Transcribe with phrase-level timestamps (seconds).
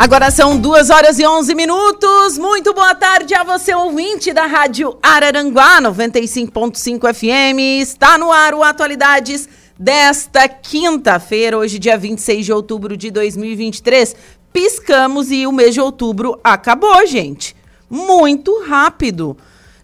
[0.00, 2.38] Agora são 2 horas e 11 minutos.
[2.38, 7.82] Muito boa tarde a você, ouvinte da Rádio Araranguá 95.5 FM.
[7.82, 14.14] Está no ar o Atualidades desta quinta-feira, hoje, dia 26 de outubro de 2023.
[14.52, 17.56] Piscamos e o mês de outubro acabou, gente.
[17.90, 19.36] Muito rápido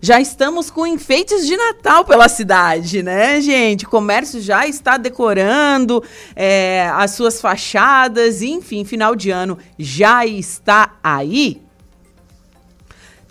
[0.04, 3.86] já estamos com enfeites de Natal pela cidade, né, gente?
[3.86, 6.04] O comércio já está decorando
[6.36, 11.63] é, as suas fachadas, enfim, final de ano já está aí.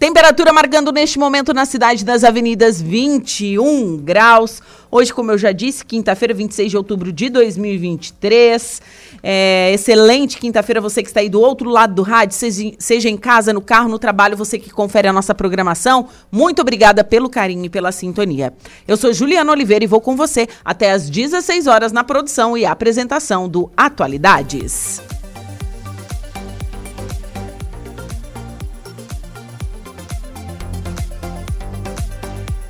[0.03, 4.61] Temperatura marcando neste momento na cidade das avenidas 21 graus.
[4.91, 8.81] Hoje, como eu já disse, quinta-feira, 26 de outubro de 2023.
[9.23, 13.15] É, excelente quinta-feira, você que está aí do outro lado do rádio, seja, seja em
[13.15, 16.09] casa, no carro, no trabalho, você que confere a nossa programação.
[16.29, 18.53] Muito obrigada pelo carinho e pela sintonia.
[18.85, 22.65] Eu sou Juliana Oliveira e vou com você até às 16 horas na produção e
[22.65, 25.01] apresentação do Atualidades.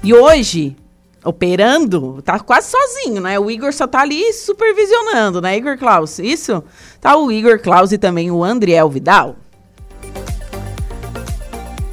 [0.03, 0.75] E hoje,
[1.23, 3.39] operando, tá quase sozinho, né?
[3.39, 6.19] O Igor só tá ali supervisionando, né, Igor Klaus?
[6.19, 6.61] Isso?
[6.99, 9.37] Tá o Igor Klaus e também o Andriel Vidal.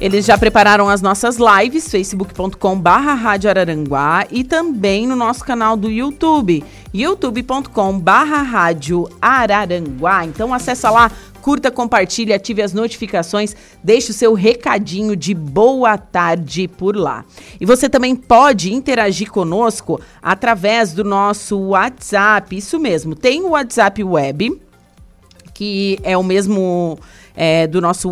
[0.01, 5.77] Eles já prepararam as nossas lives, facebook.com barra Rádio Araranguá e também no nosso canal
[5.77, 10.25] do YouTube, youtube.com barra Rádio Araranguá.
[10.25, 16.67] Então acessa lá, Curta, compartilhe, ative as notificações, deixe o seu recadinho de boa tarde
[16.67, 17.25] por lá.
[17.59, 22.55] E você também pode interagir conosco através do nosso WhatsApp.
[22.55, 24.61] Isso mesmo, tem o WhatsApp Web,
[25.53, 26.97] que é o mesmo
[27.35, 28.09] é, do nosso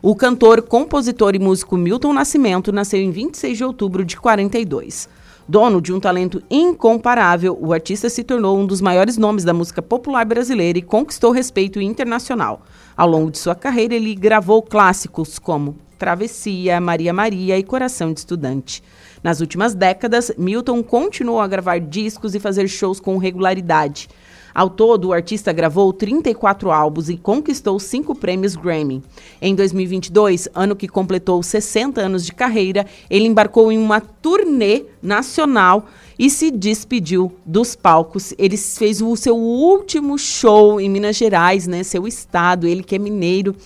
[0.00, 5.08] O cantor, compositor e músico Milton Nascimento nasceu em 26 de outubro de 42.
[5.48, 9.82] Dono de um talento incomparável, o artista se tornou um dos maiores nomes da música
[9.82, 12.62] popular brasileira e conquistou respeito internacional.
[12.96, 18.20] Ao longo de sua carreira, ele gravou clássicos como Travessia, Maria Maria e Coração de
[18.20, 18.82] Estudante.
[19.22, 24.08] Nas últimas décadas, Milton continuou a gravar discos e fazer shows com regularidade.
[24.54, 29.02] Ao todo, o artista gravou 34 álbuns e conquistou cinco prêmios Grammy.
[29.40, 35.86] Em 2022, ano que completou 60 anos de carreira, ele embarcou em uma turnê nacional
[36.18, 38.34] e se despediu dos palcos.
[38.38, 41.82] Ele fez o seu último show em Minas Gerais, né?
[41.82, 43.56] Seu estado, ele que é mineiro.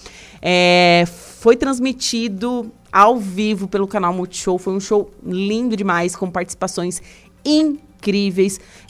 [0.40, 4.58] É, foi transmitido ao vivo pelo canal Multishow.
[4.58, 7.02] Foi um show lindo demais, com participações
[7.44, 7.85] incríveis.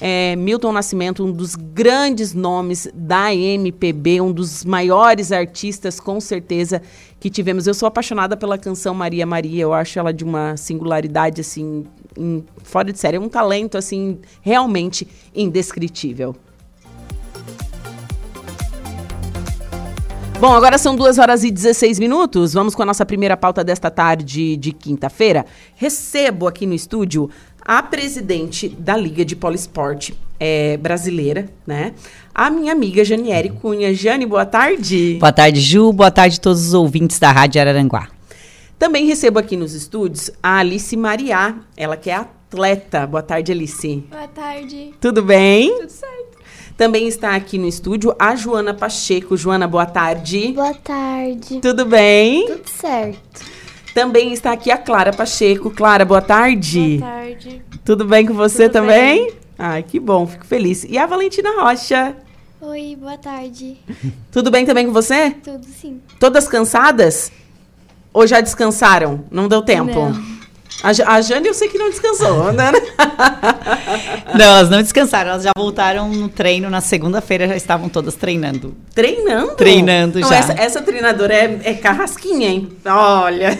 [0.00, 6.82] É, Milton Nascimento, um dos grandes nomes da MPB, um dos maiores artistas, com certeza,
[7.18, 7.66] que tivemos.
[7.66, 9.62] Eu sou apaixonada pela canção Maria Maria.
[9.62, 11.84] Eu acho ela de uma singularidade, assim,
[12.16, 16.34] em, fora de série, é um talento assim realmente indescritível.
[20.38, 22.52] Bom, agora são 2 horas e 16 minutos.
[22.52, 25.46] Vamos com a nossa primeira pauta desta tarde de quinta-feira.
[25.74, 27.30] Recebo aqui no estúdio
[27.66, 31.94] a presidente da Liga de Poliesporte é, brasileira, né?
[32.32, 33.92] A minha amiga Janiere Cunha.
[33.92, 35.16] Jane, boa tarde.
[35.18, 35.92] Boa tarde, Ju.
[35.92, 38.08] Boa tarde a todos os ouvintes da Rádio Araranguá.
[38.78, 43.06] Também recebo aqui nos estúdios a Alice Mariá, ela que é atleta.
[43.06, 44.04] Boa tarde, Alice.
[44.10, 44.92] Boa tarde.
[45.00, 45.76] Tudo bem?
[45.76, 46.16] Tudo certo.
[46.76, 49.36] Também está aqui no estúdio a Joana Pacheco.
[49.36, 50.52] Joana, boa tarde.
[50.52, 51.58] Boa tarde.
[51.60, 52.46] Tudo bem?
[52.46, 53.55] Tudo certo.
[53.96, 55.70] Também está aqui a Clara Pacheco.
[55.70, 56.98] Clara, boa tarde.
[56.98, 57.62] Boa tarde.
[57.82, 59.24] Tudo bem com você Tudo também?
[59.24, 59.34] bem.
[59.58, 60.84] Ai, que bom, fico feliz.
[60.86, 62.14] E a Valentina Rocha.
[62.60, 63.78] Oi, boa tarde.
[64.30, 65.30] Tudo bem também com você?
[65.42, 66.02] Tudo sim.
[66.20, 67.32] Todas cansadas?
[68.12, 69.24] Ou já descansaram?
[69.30, 69.98] Não deu tempo?
[69.98, 70.35] Não.
[70.82, 72.72] A, a Jane eu sei que não descansou, né?
[74.34, 78.74] Não, elas não descansaram, elas já voltaram no treino na segunda-feira, já estavam todas treinando.
[78.94, 79.54] Treinando?
[79.54, 80.36] Treinando Não, já.
[80.36, 82.68] Essa, essa treinadora é, é carrasquinha, hein?
[82.84, 83.58] Olha.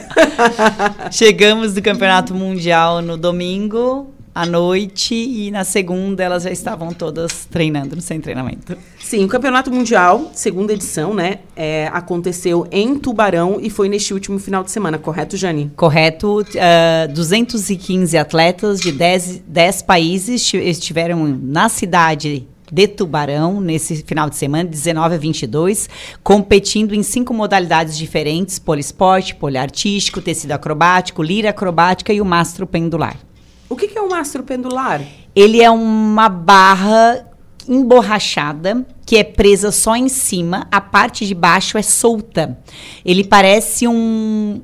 [1.11, 7.47] Chegamos do Campeonato Mundial no domingo à noite e na segunda elas já estavam todas
[7.47, 8.77] treinando no sem treinamento.
[9.01, 11.39] Sim, o Campeonato Mundial, segunda edição, né?
[11.57, 15.73] é, aconteceu em Tubarão e foi neste último final de semana, correto, Jane?
[15.75, 24.03] Correto, ah, 215 atletas de 10, 10 países esti- estiveram na cidade de Tubarão nesse
[24.03, 25.89] final de semana, 19 a 22,
[26.23, 33.17] competindo em cinco modalidades diferentes: poliesporte, poliartístico, tecido acrobático, lira acrobática e o mastro pendular.
[33.69, 35.03] O que, que é um mastro pendular?
[35.35, 37.27] Ele é uma barra
[37.69, 42.59] emborrachada que é presa só em cima, a parte de baixo é solta.
[43.05, 44.61] Ele parece um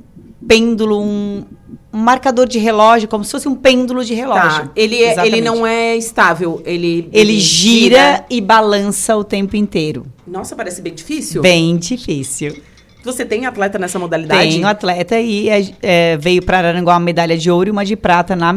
[0.47, 1.45] pêndulo, um,
[1.93, 4.65] um marcador de relógio, como se fosse um pêndulo de relógio.
[4.65, 4.73] Tá.
[4.75, 6.61] Ele, é, ele não é estável.
[6.65, 10.07] Ele, Ele gira e balança o tempo inteiro.
[10.27, 11.43] Nossa, parece bem difícil.
[11.43, 12.61] Bem difícil.
[13.05, 14.61] Você tem atleta nessa modalidade?
[14.61, 17.97] Um atleta e é, é, veio para Aranguá uma medalha de ouro e uma de
[17.97, 18.53] prata na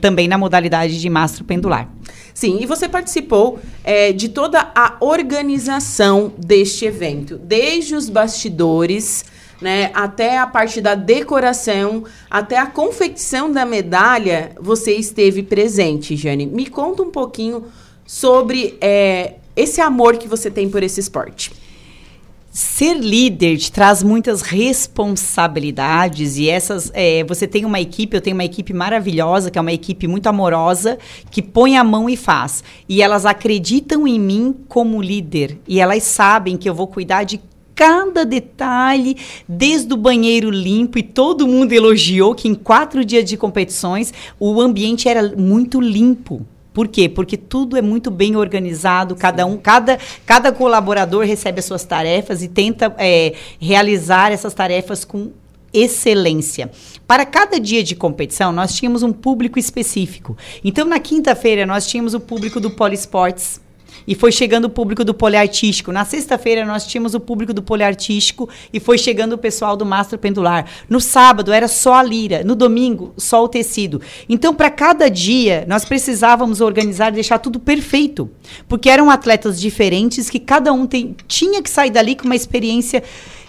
[0.00, 1.88] também na modalidade de mastro pendular.
[2.32, 9.24] Sim, e você participou é, de toda a organização deste evento, desde os bastidores,
[9.60, 16.46] né, até a parte da decoração, até a confecção da medalha, você esteve presente, Jane.
[16.46, 17.64] Me conta um pouquinho
[18.06, 21.52] sobre é, esse amor que você tem por esse esporte.
[22.52, 26.90] Ser líder te traz muitas responsabilidades e essas.
[26.92, 30.26] é, você tem uma equipe, eu tenho uma equipe maravilhosa, que é uma equipe muito
[30.26, 30.98] amorosa,
[31.30, 32.64] que põe a mão e faz.
[32.88, 35.60] E elas acreditam em mim como líder.
[35.68, 37.40] E elas sabem que eu vou cuidar de
[37.72, 39.16] cada detalhe,
[39.48, 44.60] desde o banheiro limpo, e todo mundo elogiou que em quatro dias de competições o
[44.60, 46.44] ambiente era muito limpo.
[46.72, 47.08] Por quê?
[47.08, 52.42] Porque tudo é muito bem organizado, cada um, cada, cada colaborador recebe as suas tarefas
[52.42, 55.32] e tenta é, realizar essas tarefas com
[55.72, 56.70] excelência.
[57.06, 60.36] Para cada dia de competição, nós tínhamos um público específico.
[60.64, 63.60] Então, na quinta-feira, nós tínhamos o público do Poliesportes.
[64.06, 65.92] E foi chegando o público do poliartístico.
[65.92, 70.18] Na sexta-feira, nós tínhamos o público do poliartístico e foi chegando o pessoal do mastro
[70.18, 70.66] pendular.
[70.88, 72.42] No sábado, era só a lira.
[72.44, 74.00] No domingo, só o tecido.
[74.28, 78.30] Então, para cada dia, nós precisávamos organizar e deixar tudo perfeito.
[78.68, 83.02] Porque eram atletas diferentes que cada um tem, tinha que sair dali com uma experiência.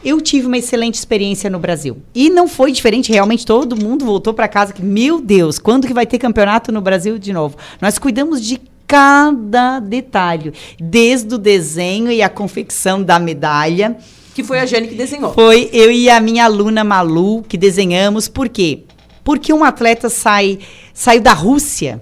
[0.04, 2.02] Eu tive uma excelente experiência no Brasil.
[2.14, 5.94] E não foi diferente, realmente todo mundo voltou para casa que, meu Deus, quando que
[5.94, 7.56] vai ter campeonato no Brasil de novo?
[7.80, 8.60] Nós cuidamos de
[8.92, 13.96] cada detalhe, desde o desenho e a confecção da medalha.
[14.36, 15.34] Que foi a Jane que desenhou.
[15.34, 18.28] Foi eu e a minha aluna Malu que desenhamos.
[18.28, 18.84] Por quê?
[19.24, 20.60] Porque um atleta sai
[20.94, 22.02] saiu da Rússia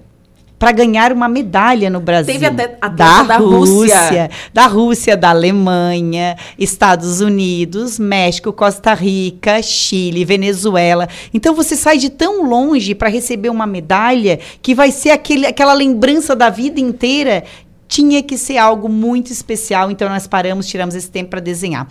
[0.60, 2.34] para ganhar uma medalha no Brasil.
[2.34, 4.30] Teve até atleta da Rússia.
[4.54, 11.08] da Rússia, da Alemanha, Estados Unidos, México, Costa Rica, Chile, Venezuela.
[11.34, 15.74] Então você sai de tão longe para receber uma medalha que vai ser aquele, aquela
[15.74, 17.46] lembrança da vida inteira.
[17.88, 21.88] Tinha que ser algo muito especial, então nós paramos, tiramos esse tempo para desenhar.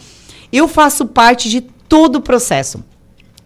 [0.53, 2.85] Eu faço parte de todo o processo.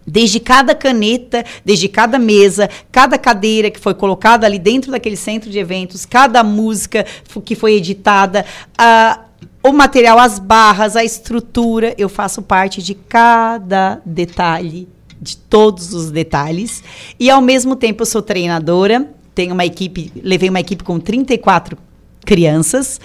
[0.05, 5.49] Desde cada caneta, desde cada mesa, cada cadeira que foi colocada ali dentro daquele centro
[5.49, 7.05] de eventos, cada música
[7.45, 8.45] que foi editada,
[8.77, 9.21] a-
[9.63, 14.89] o material, as barras, a estrutura, eu faço parte de cada detalhe,
[15.21, 16.83] de todos os detalhes.
[17.17, 21.77] E ao mesmo tempo eu sou treinadora, tenho uma equipe, levei uma equipe com 34
[22.25, 22.99] crianças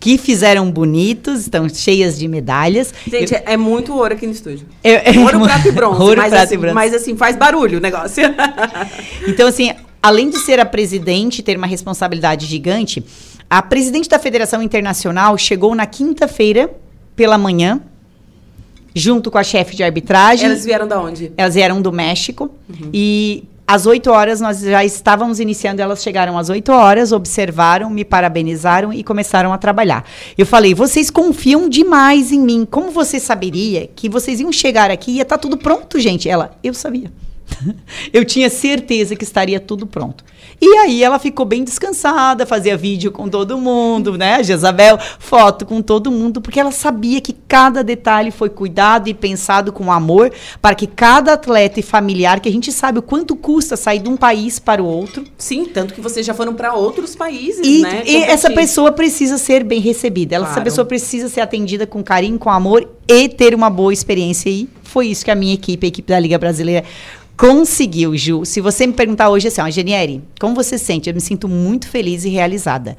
[0.00, 2.92] que fizeram bonitos, estão cheias de medalhas.
[3.06, 4.66] Gente, é muito ouro aqui no estúdio.
[4.82, 6.02] Eu- Ouro, prata e bronze.
[6.02, 6.74] Ouro, mas, prata assim, e bronze.
[6.74, 8.22] mas assim, faz barulho o negócio.
[9.26, 9.72] Então, assim,
[10.02, 13.02] além de ser a presidente, ter uma responsabilidade gigante,
[13.48, 16.70] a presidente da Federação Internacional chegou na quinta-feira
[17.16, 17.80] pela manhã,
[18.94, 20.46] junto com a chefe de arbitragem.
[20.46, 21.32] Elas vieram da onde?
[21.36, 22.50] Elas vieram do México
[22.92, 28.04] e às 8 horas nós já estávamos iniciando, elas chegaram às 8 horas, observaram, me
[28.04, 30.04] parabenizaram e começaram a trabalhar.
[30.36, 32.66] Eu falei: "Vocês confiam demais em mim.
[32.70, 36.56] Como você saberia que vocês iam chegar aqui e ia estar tudo pronto, gente?" Ela:
[36.62, 37.10] "Eu sabia."
[38.12, 40.24] Eu tinha certeza que estaria tudo pronto.
[40.66, 44.36] E aí ela ficou bem descansada, fazia vídeo com todo mundo, né?
[44.36, 49.12] A Jezabel, foto com todo mundo, porque ela sabia que cada detalhe foi cuidado e
[49.12, 53.36] pensado com amor para que cada atleta e familiar, que a gente sabe o quanto
[53.36, 55.24] custa sair de um país para o outro.
[55.36, 58.02] Sim, tanto que vocês já foram para outros países, E, né?
[58.06, 58.54] e essa competir.
[58.68, 60.34] pessoa precisa ser bem recebida.
[60.36, 60.64] Ela, Essa Claro.
[60.64, 64.48] pessoa precisa ser atendida com carinho, com amor e ter uma boa experiência.
[64.48, 66.84] E foi isso que a minha equipe, a equipe da Liga Brasileira,
[67.36, 68.44] conseguiu, Ju.
[68.44, 71.08] Se você me perguntar hoje assim, ó, Genieri, como você se sente?
[71.08, 72.96] Eu me sinto muito feliz e realizada.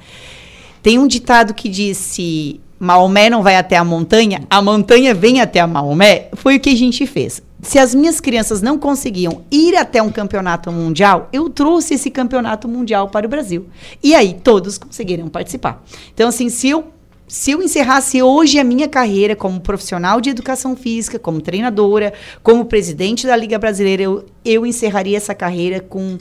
[0.82, 5.60] Tem um ditado que disse: Maomé não vai até a montanha, a montanha vem até
[5.60, 6.30] a Maomé.
[6.34, 7.42] Foi o que a gente fez.
[7.62, 12.68] Se as minhas crianças não conseguiam ir até um campeonato mundial, eu trouxe esse campeonato
[12.68, 13.68] mundial para o Brasil.
[14.04, 15.84] E aí todos conseguiram participar.
[16.14, 16.94] Então, assim, se eu
[17.28, 22.14] se eu encerrasse hoje a minha carreira como profissional de educação física, como treinadora,
[22.44, 26.18] como presidente da Liga Brasileira, eu, eu encerraria essa carreira com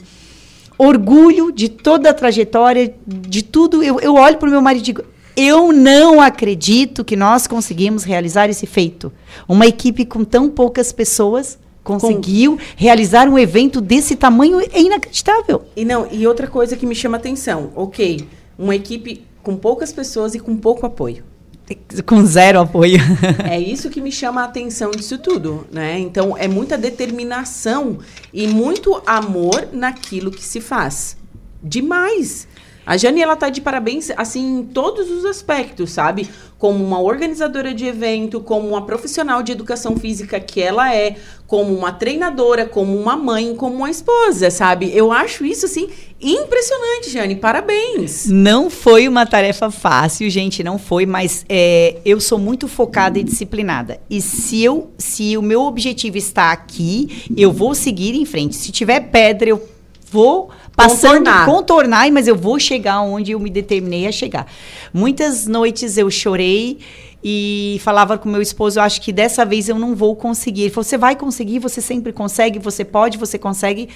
[0.77, 3.83] orgulho de toda a trajetória, de tudo.
[3.83, 5.03] Eu, eu olho para o meu marido e digo:
[5.35, 9.11] eu não acredito que nós conseguimos realizar esse feito.
[9.47, 15.65] Uma equipe com tão poucas pessoas conseguiu realizar um evento desse tamanho é inacreditável.
[15.75, 20.33] E não, e outra coisa que me chama atenção, ok, uma equipe com poucas pessoas
[20.33, 21.23] e com pouco apoio.
[22.05, 22.99] Com zero apoio.
[23.49, 25.97] É isso que me chama a atenção disso tudo, né?
[25.99, 27.99] Então é muita determinação
[28.33, 31.17] e muito amor naquilo que se faz.
[31.63, 32.47] Demais.
[32.85, 36.29] A Jane, ela tá de parabéns, assim, em todos os aspectos, sabe?
[36.57, 41.15] Como uma organizadora de evento, como uma profissional de educação física que ela é,
[41.47, 44.95] como uma treinadora, como uma mãe, como uma esposa, sabe?
[44.95, 45.89] Eu acho isso, assim,
[46.21, 47.35] impressionante, Jane.
[47.35, 48.27] Parabéns.
[48.27, 53.23] Não foi uma tarefa fácil, gente, não foi, mas é, eu sou muito focada e
[53.23, 53.99] disciplinada.
[54.09, 58.55] E se eu, se o meu objetivo está aqui, eu vou seguir em frente.
[58.55, 59.75] Se tiver pedra, eu
[60.11, 61.45] vou passando, Contornar.
[61.45, 64.45] contornar, mas eu vou chegar onde eu me determinei a chegar.
[64.93, 66.79] Muitas noites eu chorei
[67.23, 70.63] e falava com meu esposo, eu acho que dessa vez eu não vou conseguir.
[70.63, 73.89] Ele falou, você vai conseguir, você sempre consegue, você pode, você consegue.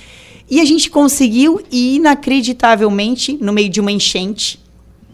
[0.49, 4.59] E a gente conseguiu e inacreditavelmente, no meio de uma enchente,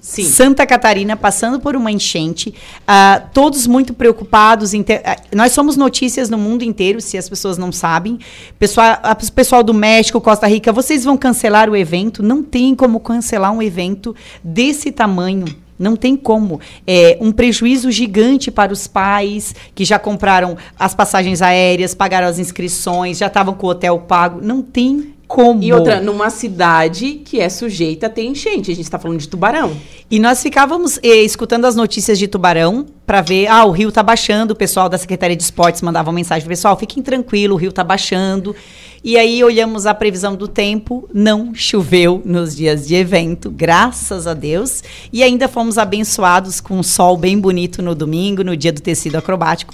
[0.05, 0.25] Sim.
[0.25, 2.53] Santa Catarina passando por uma enchente,
[2.87, 4.71] ah, todos muito preocupados.
[4.75, 8.19] ah, nós somos notícias no mundo inteiro, se as pessoas não sabem.
[8.59, 8.99] Pessoal,
[9.33, 12.21] pessoal do México, Costa Rica, vocês vão cancelar o evento?
[12.21, 15.45] Não tem como cancelar um evento desse tamanho.
[15.77, 16.59] Não tem como.
[16.85, 22.37] É um prejuízo gigante para os pais que já compraram as passagens aéreas, pagaram as
[22.37, 24.39] inscrições, já estavam com o hotel pago.
[24.39, 25.63] Não tem como.
[25.63, 28.71] E outra, numa cidade que é sujeita a ter enchente.
[28.71, 29.75] A gente tá falando de tubarão.
[30.09, 34.03] E nós ficávamos eh, escutando as notícias de Tubarão para ver, ah, o rio tá
[34.03, 34.53] baixando.
[34.53, 37.83] O pessoal da Secretaria de Esportes mandava uma mensagem, pessoal, fiquem tranquilo, o rio tá
[37.83, 38.55] baixando.
[39.03, 44.33] E aí olhamos a previsão do tempo, não choveu nos dias de evento, graças a
[44.33, 44.83] Deus.
[45.11, 49.15] E ainda fomos abençoados com um sol bem bonito no domingo, no dia do tecido
[49.15, 49.73] acrobático.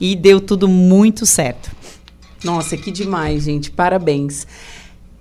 [0.00, 1.70] E deu tudo muito certo.
[2.44, 3.70] Nossa, que demais, gente.
[3.70, 4.46] Parabéns.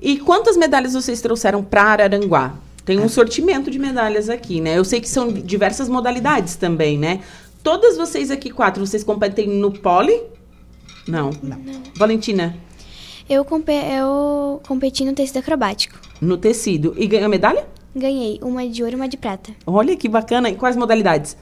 [0.01, 2.53] E quantas medalhas vocês trouxeram para Araranguá?
[2.83, 4.77] Tem um sortimento de medalhas aqui, né?
[4.77, 7.21] Eu sei que são diversas modalidades também, né?
[7.63, 10.21] Todas vocês aqui, quatro, vocês competem no pole?
[11.07, 11.31] Não.
[11.95, 12.55] Valentina,
[13.27, 15.99] Eu, compe eu competi no tecido acrobático.
[16.21, 16.93] no tecido.
[16.97, 17.65] E ganhou medalha?
[17.95, 19.51] Ganhei uma de ouro e uma de prata.
[19.65, 20.49] Olha que bacana.
[20.49, 21.35] E quais modalidades?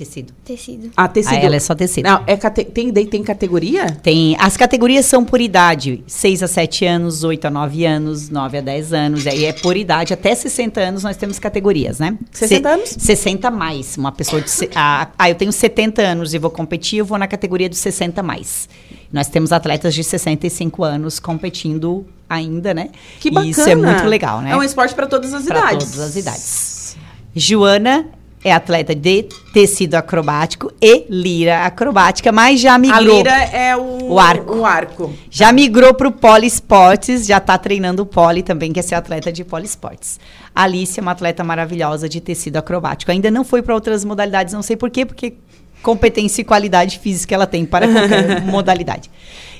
[0.00, 0.32] Tecido.
[0.42, 0.90] Tecido.
[0.96, 1.34] Ah, tecido.
[1.36, 2.06] Ah, ela é só tecido.
[2.08, 2.64] Não, é cate...
[2.64, 3.84] tem, daí tem categoria?
[4.02, 8.56] Tem, as categorias são por idade, 6 a 7 anos, 8 a 9 anos, 9
[8.56, 12.16] a 10 anos, aí é por idade, até 60 anos nós temos categorias, né?
[12.32, 12.96] 60 Se- anos?
[12.98, 14.50] 60 mais, uma pessoa de...
[14.74, 18.22] Ah, ah, eu tenho 70 anos e vou competir, eu vou na categoria dos 60
[18.22, 18.70] mais.
[19.12, 22.88] Nós temos atletas de 65 anos competindo ainda, né?
[23.20, 23.50] Que E bacana.
[23.50, 24.52] Isso é muito legal, né?
[24.52, 25.90] É um esporte para todas as Pra idades.
[25.90, 26.96] todas as idades.
[27.36, 28.06] Joana
[28.42, 33.18] é atleta de tecido acrobático e lira acrobática, mas já A migrou.
[33.18, 34.56] lira é o, O arco.
[34.56, 35.12] O arco.
[35.30, 39.44] Já migrou para o poliesportes, já está treinando o poli também, quer ser atleta de
[39.44, 40.18] poliesportes.
[40.54, 43.10] A Alice é uma atleta maravilhosa de tecido acrobático.
[43.10, 45.34] Ainda não foi para outras modalidades, não sei por quê, porque
[45.82, 49.10] competência e qualidade física ela tem para qualquer modalidade.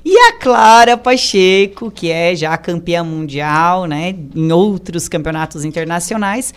[0.03, 6.55] E a Clara Pacheco, que é já campeã mundial, né, em outros campeonatos internacionais,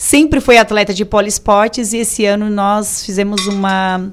[0.00, 4.10] sempre foi atleta de poliesportes e esse ano nós fizemos uma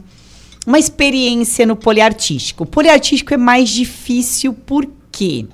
[0.66, 2.66] uma experiência no poliartístico.
[2.66, 5.46] O poliartístico é mais difícil por quê?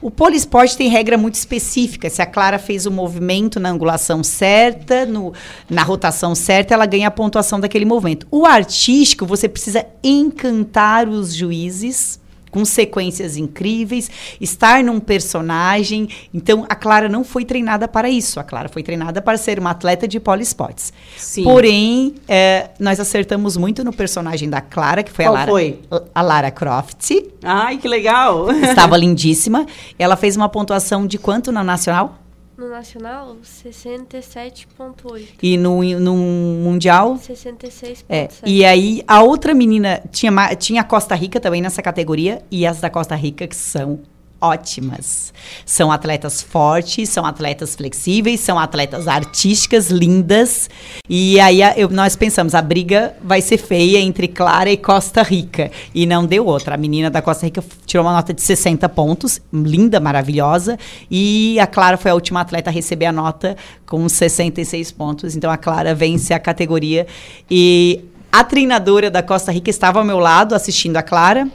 [0.00, 2.08] O poliesporte tem regra muito específica.
[2.08, 5.34] Se a Clara fez o movimento na angulação certa, no,
[5.68, 8.26] na rotação certa, ela ganha a pontuação daquele movimento.
[8.30, 12.18] O artístico, você precisa encantar os juízes
[12.52, 14.08] com sequências incríveis,
[14.40, 16.08] estar num personagem.
[16.32, 18.38] Então, a Clara não foi treinada para isso.
[18.38, 20.92] A Clara foi treinada para ser uma atleta de poliesportes.
[21.16, 21.44] Sim.
[21.44, 25.80] Porém, é, nós acertamos muito no personagem da Clara, que foi Qual a Lara, foi?
[26.14, 27.10] a Lara Croft.
[27.42, 28.52] Ai, que legal.
[28.52, 29.66] Estava lindíssima.
[29.98, 32.21] Ela fez uma pontuação de quanto na nacional?
[32.56, 35.28] No Nacional, 67,8.
[35.42, 37.14] E no, no Mundial?
[37.14, 38.04] 66,7.
[38.08, 38.28] É.
[38.44, 42.80] E aí, a outra menina tinha, tinha a Costa Rica também nessa categoria, e as
[42.80, 44.00] da Costa Rica que são
[44.42, 45.32] ótimas.
[45.64, 50.68] São atletas fortes, são atletas flexíveis, são atletas artísticas, lindas.
[51.08, 55.22] E aí a- eu- nós pensamos, a briga vai ser feia entre Clara e Costa
[55.22, 55.70] Rica.
[55.94, 56.74] E não deu outra.
[56.74, 60.78] A menina da Costa Rica tirou uma nota de 60 pontos, linda, maravilhosa.
[61.10, 63.56] E a Clara foi a última atleta a receber a nota
[63.86, 65.36] com 66 pontos.
[65.36, 67.06] Então a Clara vence a categoria.
[67.50, 71.48] E a treinadora da Costa Rica estava ao meu lado assistindo a Clara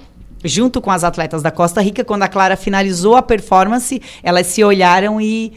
[0.44, 4.64] junto com as atletas da Costa Rica, quando a Clara finalizou a performance, elas se
[4.64, 5.54] olharam e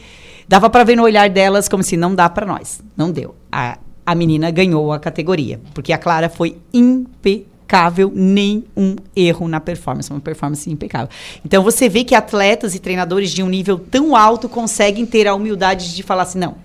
[0.47, 2.81] dava para ver no olhar delas como se não dá para nós.
[2.95, 3.35] Não deu.
[3.51, 10.11] A, a menina ganhou a categoria, porque a Clara foi impecável, nenhum erro na performance,
[10.11, 11.09] uma performance impecável.
[11.45, 15.33] Então você vê que atletas e treinadores de um nível tão alto conseguem ter a
[15.33, 16.55] humildade de falar assim, não,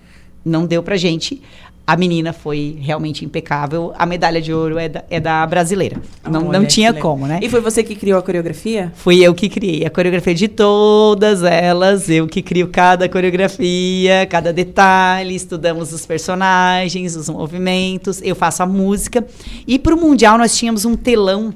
[0.45, 1.43] não deu pra gente.
[1.87, 3.93] A menina foi realmente impecável.
[3.97, 6.03] A medalha de ouro é da, é da brasileira.
[6.29, 7.39] Não, Olha, não tinha como, né?
[7.41, 8.93] E foi você que criou a coreografia?
[8.97, 14.53] Fui eu que criei a coreografia de todas elas, eu que crio cada coreografia, cada
[14.53, 19.25] detalhe, estudamos os personagens, os movimentos, eu faço a música.
[19.65, 21.55] E para o Mundial nós tínhamos um telão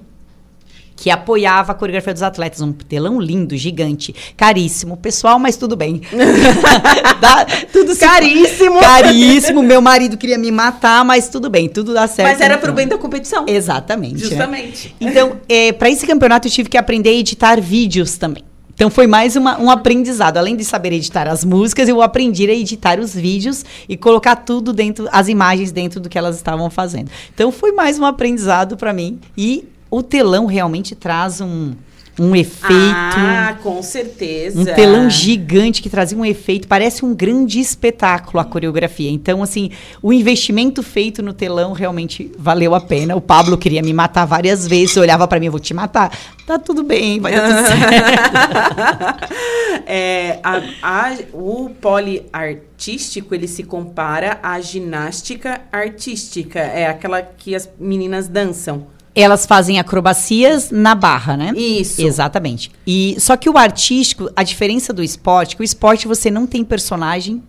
[1.01, 6.03] que apoiava a coreografia dos atletas, um telão lindo, gigante, caríssimo, pessoal, mas tudo bem.
[7.19, 8.79] Dá- tudo se- Caríssimo!
[8.81, 12.29] Caríssimo, meu marido queria me matar, mas tudo bem, tudo dá certo.
[12.29, 12.77] Mas era pro final.
[12.77, 13.45] bem da competição.
[13.49, 14.15] Exatamente.
[14.25, 14.29] né?
[14.29, 14.95] Justamente.
[15.01, 15.39] Então,
[15.79, 18.45] para esse campeonato, eu tive que aprender a editar vídeos também.
[18.75, 20.37] Então, foi mais uma- um aprendizado.
[20.37, 24.73] Além de saber editar as músicas, eu aprendi a editar os vídeos e colocar tudo
[24.75, 27.11] dentro, as imagens dentro do que elas estavam fazendo.
[27.35, 29.19] Então, foi mais um aprendizado para mim.
[29.37, 31.73] E o telão realmente traz um,
[32.19, 32.75] um efeito.
[32.75, 34.61] Ah, com certeza.
[34.61, 39.11] Um telão gigante que trazia um efeito, parece um grande espetáculo a coreografia.
[39.11, 39.71] Então, assim,
[40.03, 43.17] o investimento feito no telão realmente valeu a pena.
[43.17, 46.13] O Pablo queria me matar várias vezes, olhava pra mim, eu vou te matar.
[46.47, 49.31] Tá tudo bem, vai dar tudo certo.
[49.87, 56.61] É, a- a- o poliartístico, ele se compara à ginástica artística.
[56.61, 58.87] É aquela que as meninas dançam.
[59.15, 61.53] Elas fazem acrobacias na barra, né?
[61.57, 62.01] Isso.
[62.01, 62.71] Exatamente.
[62.87, 66.65] E só que o artístico, a diferença do esporte, que o esporte você não tem
[66.65, 67.43] personagem.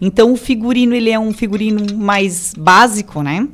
[0.00, 3.46] Então o figurino ele é um figurino mais básico, né?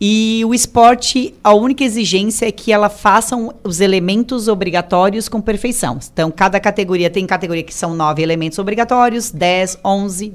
[0.00, 5.98] E o esporte, a única exigência é que ela façam os elementos obrigatórios com perfeição.
[6.12, 10.32] Então cada categoria tem categoria que são nove elementos obrigatórios, 10, 11,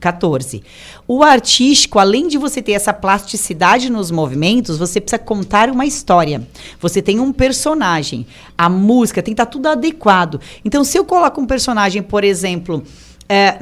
[0.00, 0.62] 14.
[1.06, 6.46] O artístico, além de você ter essa plasticidade nos movimentos, você precisa contar uma história.
[6.80, 8.26] Você tem um personagem.
[8.56, 10.40] A música tem que estar tudo adequado.
[10.64, 12.82] Então, se eu coloco um personagem, por exemplo,
[13.28, 13.58] é,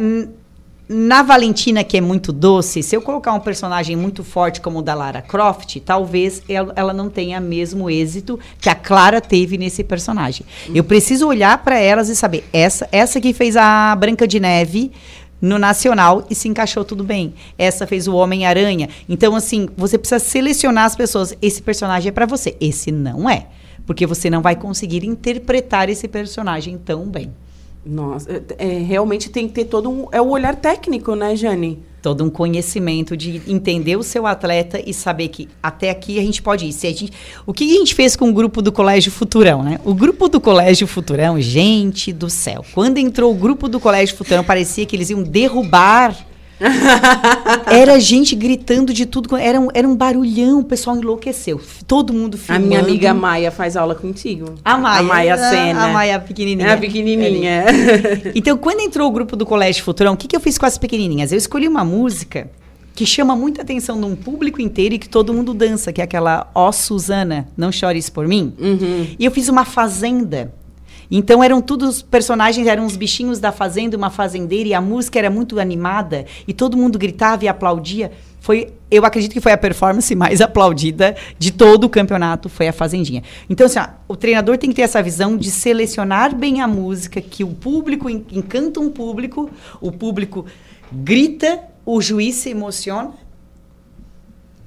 [0.89, 4.83] na Valentina, que é muito doce, se eu colocar um personagem muito forte como o
[4.83, 10.47] da Lara Croft, talvez ela, não tenha mesmo êxito que a Clara teve nesse personagem.
[10.73, 14.93] Eu preciso olhar para elas e saber, essa, essa que fez a Branca de Neve
[15.40, 17.35] no Nacional e se encaixou tudo bem.
[17.59, 18.88] Essa fez o Homem-Aranha.
[19.09, 21.37] Então, assim, você precisa selecionar as pessoas.
[21.40, 22.57] Esse personagem é para você.
[22.61, 23.46] Esse não é.
[23.87, 27.33] Porque você não vai conseguir interpretar esse personagem tão bem.
[27.85, 30.09] Nossa, é, é, realmente tem que ter todo um.
[30.11, 31.83] É o olhar técnico, né, Jane?
[32.07, 36.40] Todo um conhecimento de entender o seu atleta e saber que até aqui a gente
[36.40, 36.73] pode ir.
[36.73, 37.12] Se a gente,
[37.45, 39.81] o que a gente fez com o grupo do Colégio Futurão, né?
[39.85, 42.64] O grupo do Colégio Futurão, gente do céu.
[42.73, 46.16] Quando entrou o grupo do Colégio Futurão, parecia que eles iam derrubar.
[47.66, 51.61] Era gente gritando de tudo, era um, era um barulhão, o pessoal enlouqueceu.
[51.87, 52.66] Todo mundo A filmando.
[52.66, 54.55] minha amiga Maia faz aula contigo.
[54.64, 55.01] A Maia.
[55.01, 55.85] A Maia ah, Sena.
[55.85, 56.69] A Maia pequenininha.
[56.69, 57.64] É a pequenininha.
[58.35, 60.79] Então, quando entrou o grupo do Colégio Futurão, o que, que eu fiz com as
[60.79, 61.33] pequenininhas?
[61.33, 62.51] Eu escolhi uma música
[62.95, 66.05] que chama muita atenção de um público inteiro e que todo mundo dança, que é
[66.05, 68.55] aquela Ó Suzana, não chores por mim.
[68.59, 69.07] Uhum.
[69.19, 70.53] E eu fiz uma fazenda
[71.11, 75.31] Então eram todos personagens, eram os bichinhos da fazenda, uma fazendeira, e a música era
[75.31, 78.11] muito animada, e todo mundo gritava e aplaudia.
[78.40, 82.73] Foi, eu acredito que foi a performance mais aplaudida de todo o campeonato, foi a
[82.73, 83.23] Fazendinha.
[83.51, 87.21] Então, assim, ó, o treinador tem que ter essa visão de selecionar bem a música,
[87.21, 90.47] que o público en- encanta um público, o público
[90.92, 93.11] grita, o juiz se emociona,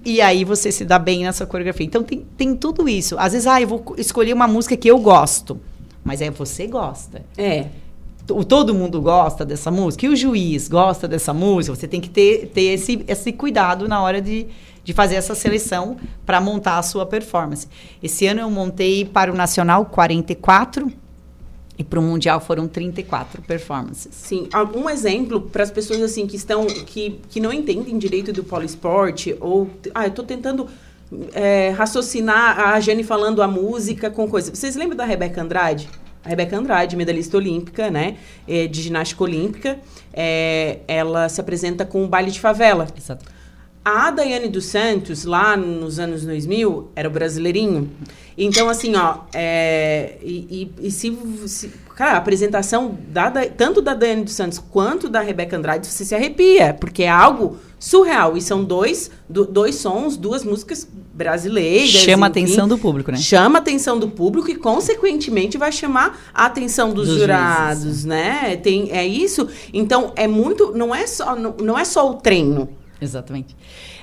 [0.04, 1.86] e aí você se dá bem nessa coreografia.
[1.86, 3.18] Então tem, tem tudo isso.
[3.20, 5.60] Às vezes, ah, eu vou co- escolher uma música que eu gosto.
[6.04, 7.24] Mas é você gosta.
[7.38, 7.68] É.
[8.30, 10.06] O, todo mundo gosta dessa música.
[10.06, 11.76] E o juiz gosta dessa música.
[11.76, 14.48] Você tem que ter, ter esse, esse cuidado na hora de,
[14.84, 17.68] de fazer essa seleção para montar a sua performance.
[18.02, 20.92] Esse ano eu montei para o Nacional 44
[21.80, 24.14] e para o Mundial foram 34 performances.
[24.14, 28.44] Sim, algum exemplo para as pessoas assim que estão que, que não entendem direito do
[28.44, 30.68] poliesporte ou ah, eu tô tentando
[31.34, 34.54] é, raciocinar a Jane falando a música com coisa.
[34.54, 35.90] Vocês lembram da Rebeca Andrade?
[36.24, 38.18] A Rebeca Andrade, medalhista olímpica, né,
[38.48, 39.80] é, de ginástica olímpica,
[40.14, 42.88] é, ela se apresenta com o baile de favela.
[42.96, 43.26] Exato.
[43.84, 47.90] A Daiane dos Santos, lá nos anos 2000, era o brasileirinho.
[48.38, 53.82] Então, assim, ó, é, e, e- e se, se- Cara, a apresentação da, Da- tanto
[53.82, 58.38] da Daiane dos Santos quanto da Rebeca Andrade, você se arrepia, porque é algo surreal.
[58.38, 61.90] E são dois, do- dois sons, duas músicas brasileiras.
[61.90, 62.44] Chama a enfim.
[62.46, 63.18] atenção do público, né?
[63.18, 68.06] Chama a atenção do público e, consequentemente, vai chamar a atenção dos, Dos jurados, juízes.
[68.06, 68.56] né?
[68.56, 69.48] Tem, é isso.
[69.74, 70.72] Então, é muito.
[70.74, 72.70] Não é só, não, não é só o treino.
[73.02, 73.56] Exatamente.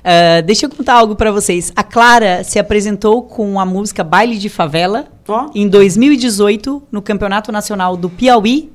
[0.03, 1.73] Ah, deixa eu contar algo para vocês.
[1.77, 5.51] A Clara se apresentou com a música Baile de Favela Ó.
[5.55, 8.73] em 2018 no Campeonato Nacional do Piauí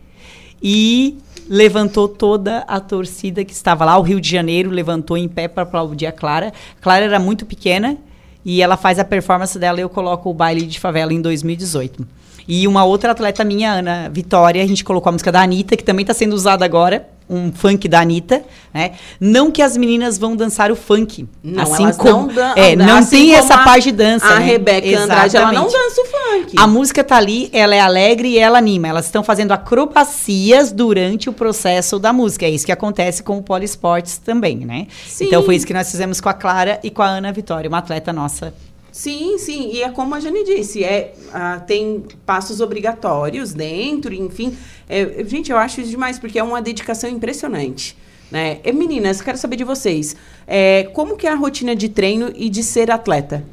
[0.61, 1.17] e
[1.49, 3.97] levantou toda a torcida que estava lá.
[3.97, 6.53] O Rio de Janeiro levantou em pé para aplaudir a Clara.
[6.79, 7.97] Clara era muito pequena
[8.43, 12.07] e ela faz a performance dela e eu coloco o Baile de Favela em 2018.
[12.47, 15.83] E uma outra atleta minha, Ana Vitória, a gente colocou a música da Anitta, que
[15.83, 18.91] também está sendo usada agora, um funk da Anitta, né?
[19.19, 21.27] Não que as meninas vão dançar o funk.
[21.43, 24.25] Não, assim como, não dan- é, não assim tem essa a- parte de dança.
[24.27, 24.45] A né?
[24.45, 26.55] Rebeca Andrade, ela não dança o funk.
[26.57, 28.87] A música tá ali, ela é alegre e ela anima.
[28.87, 32.45] Elas estão fazendo acrobacias durante o processo da música.
[32.45, 34.87] É isso que acontece com o poliesportes também, né?
[35.07, 35.25] Sim.
[35.25, 37.77] Então foi isso que nós fizemos com a Clara e com a Ana Vitória, uma
[37.77, 38.53] atleta nossa.
[38.91, 39.71] Sim, sim.
[39.71, 44.57] E é como a Jane disse, é, ah, tem passos obrigatórios dentro, enfim.
[44.89, 47.97] É, gente, eu acho isso demais, porque é uma dedicação impressionante.
[48.29, 48.59] Né?
[48.63, 50.15] E, meninas, quero saber de vocês.
[50.47, 53.43] é, como que é a rotina de treino e de ser atleta?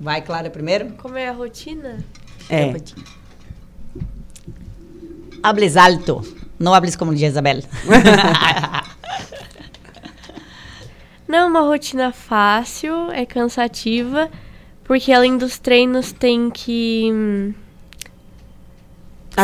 [0.00, 0.92] Vai, Clara, primeiro?
[0.92, 1.98] Como é a rotina?
[2.48, 2.74] É.
[5.42, 6.22] Hables alto.
[6.58, 7.62] Não hables como Isabel.
[11.28, 14.30] Não é uma rotina fácil, é cansativa,
[14.84, 17.10] porque além dos treinos tem que.
[17.12, 17.54] hum,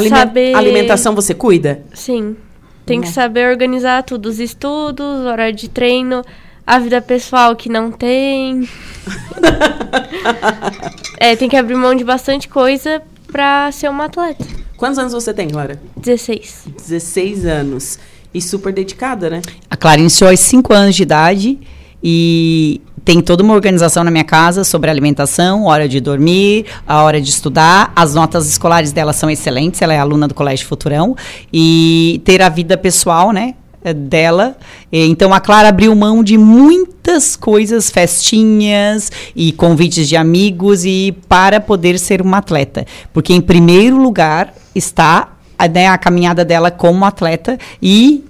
[0.08, 1.82] Saber- Alimentação você cuida?
[1.92, 2.36] Sim.
[2.84, 3.12] Tem que Né?
[3.12, 6.22] saber organizar tudo, os estudos, hora de treino,
[6.66, 8.68] a vida pessoal que não tem.
[11.18, 14.44] é, tem que abrir mão de bastante coisa pra ser uma atleta.
[14.76, 15.80] Quantos anos você tem, Clara?
[15.96, 16.64] 16.
[16.76, 17.98] 16 anos.
[18.34, 19.40] E super dedicada, né?
[19.70, 21.58] A Clara iniciou aos 5 anos de idade
[22.02, 27.20] e tem toda uma organização na minha casa sobre alimentação, hora de dormir, a hora
[27.20, 27.92] de estudar.
[27.94, 31.14] As notas escolares dela são excelentes, ela é aluna do Colégio Futurão.
[31.52, 33.54] E ter a vida pessoal, né?
[33.84, 34.56] eh, Dela.
[34.90, 41.60] Então a Clara abriu mão de muitas coisas, festinhas e convites de amigos e para
[41.60, 42.86] poder ser uma atleta.
[43.12, 48.24] Porque em primeiro lugar está a, né, a caminhada dela como atleta e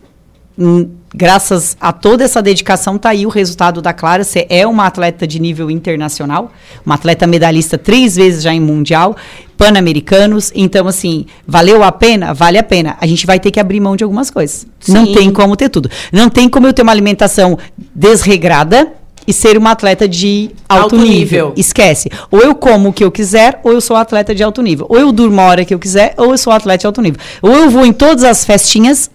[0.56, 4.22] Hum, graças a toda essa dedicação, tá aí o resultado da Clara.
[4.22, 6.52] Você é uma atleta de nível internacional,
[6.86, 9.16] uma atleta medalhista três vezes já em Mundial,
[9.56, 10.52] Pan-Americanos.
[10.54, 12.32] Então, assim, valeu a pena?
[12.32, 12.96] Vale a pena.
[13.00, 14.64] A gente vai ter que abrir mão de algumas coisas.
[14.86, 15.14] Não Sim.
[15.14, 15.90] tem como ter tudo.
[16.12, 17.58] Não tem como eu ter uma alimentação
[17.92, 18.92] desregrada
[19.26, 21.10] e ser uma atleta de alto, Alto nível.
[21.10, 21.52] nível.
[21.56, 22.10] Esquece.
[22.30, 24.86] Ou eu como o que eu quiser, ou eu sou atleta de alto nível.
[24.88, 27.20] Ou eu durmo a hora que eu quiser, ou eu sou atleta de alto nível.
[27.42, 29.10] Ou eu vou em todas as festinhas,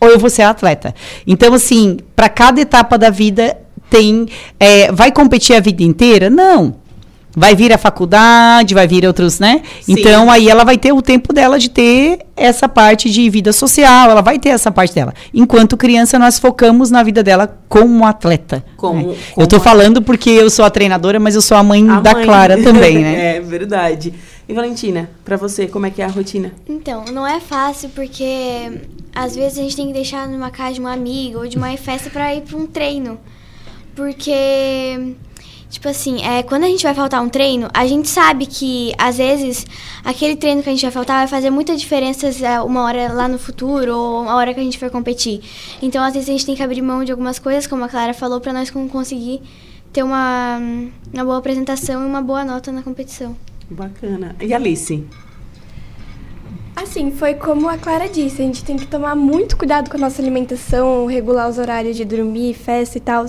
[0.00, 0.94] ou eu vou ser atleta.
[1.26, 3.56] Então, assim, para cada etapa da vida
[3.88, 4.26] tem.
[4.58, 6.28] é, vai competir a vida inteira?
[6.28, 6.76] Não.
[7.36, 9.62] Vai vir a faculdade, vai vir outros, né?
[9.82, 9.94] Sim.
[9.98, 14.10] Então, aí ela vai ter o tempo dela de ter essa parte de vida social,
[14.10, 15.12] ela vai ter essa parte dela.
[15.32, 18.64] Enquanto criança, nós focamos na vida dela como atleta.
[18.76, 19.16] Como- né?
[19.32, 22.00] como eu tô falando porque eu sou a treinadora, mas eu sou a mãe A
[22.00, 22.24] da mãe.
[22.24, 23.36] Clara também, né?
[23.36, 24.14] é verdade.
[24.48, 26.52] E Valentina, pra você, como é que é a rotina?
[26.68, 28.80] Então, não é fácil porque
[29.14, 31.74] às vezes a gente tem que deixar numa casa de uma amiga ou de uma
[31.76, 33.18] festa pra ir pra um treino.
[33.94, 35.14] Porque,
[35.74, 39.16] Tipo assim, é, quando a gente vai faltar um treino, a gente sabe que, às
[39.16, 39.66] vezes,
[40.04, 43.26] aquele treino que a gente vai faltar vai fazer muita diferença é, uma hora lá
[43.26, 45.40] no futuro ou uma hora que a gente for competir.
[45.82, 48.14] Então, às vezes, a gente tem que abrir mão de algumas coisas, como a Clara
[48.14, 49.42] falou, para nós conseguir
[49.92, 50.60] ter uma,
[51.12, 53.36] uma boa apresentação e uma boa nota na competição.
[53.68, 54.36] Bacana.
[54.40, 55.04] E Alice?
[56.76, 60.00] Assim, foi como a Clara disse, a gente tem que tomar muito cuidado com a
[60.00, 63.26] nossa alimentação, regular os horários de dormir, festa e tal.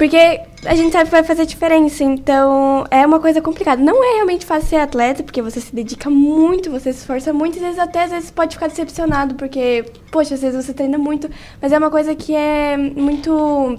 [0.00, 3.82] Porque a gente sabe que vai fazer diferença, então é uma coisa complicada.
[3.82, 7.56] Não é realmente fácil ser atleta, porque você se dedica muito, você se esforça muito,
[7.56, 10.96] e às vezes até às vezes pode ficar decepcionado, porque, poxa, às vezes você treina
[10.96, 11.28] muito,
[11.60, 13.78] mas é uma coisa que é muito.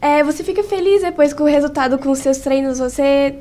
[0.00, 3.38] É, você fica feliz depois com o resultado com os seus treinos, você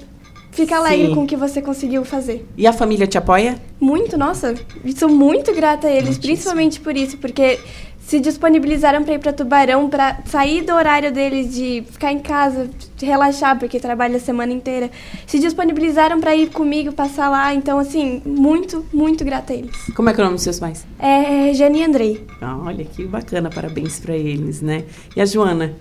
[0.51, 1.15] fica alegre Sim.
[1.15, 2.45] com o que você conseguiu fazer.
[2.57, 3.57] E a família te apoia?
[3.79, 4.55] Muito, nossa.
[4.97, 6.33] Sou muito grata a eles, Muitíssimo.
[6.33, 7.59] principalmente por isso, porque
[8.05, 12.69] se disponibilizaram para ir para Tubarão, para sair do horário deles de ficar em casa,
[12.95, 14.91] de relaxar, porque trabalha a semana inteira.
[15.25, 17.51] Se disponibilizaram para ir comigo, passar lá.
[17.53, 19.75] Então, assim, muito, muito grata a eles.
[19.95, 20.85] Como é que é o nome dos seus pais?
[20.99, 22.27] É Jane e Andrei.
[22.39, 24.83] Ah, olha que bacana, parabéns para eles, né?
[25.15, 25.73] E a Joana?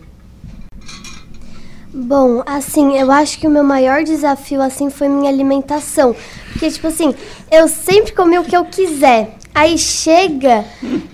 [1.92, 6.16] Bom, assim, eu acho que o meu maior desafio, assim, foi minha alimentação.
[6.52, 7.14] Porque, tipo assim,
[7.52, 9.36] eu sempre comi o que eu quiser.
[9.54, 10.64] Aí chega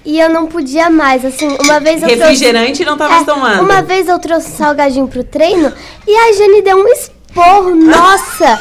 [0.04, 1.24] e eu não podia mais.
[1.24, 3.62] Assim, uma vez eu Refrigerante trouxe, não tava é, tomando.
[3.62, 5.70] Uma vez eu trouxe salgadinho pro treino
[6.06, 7.74] e a Jane deu um esporro.
[7.74, 8.58] Nossa!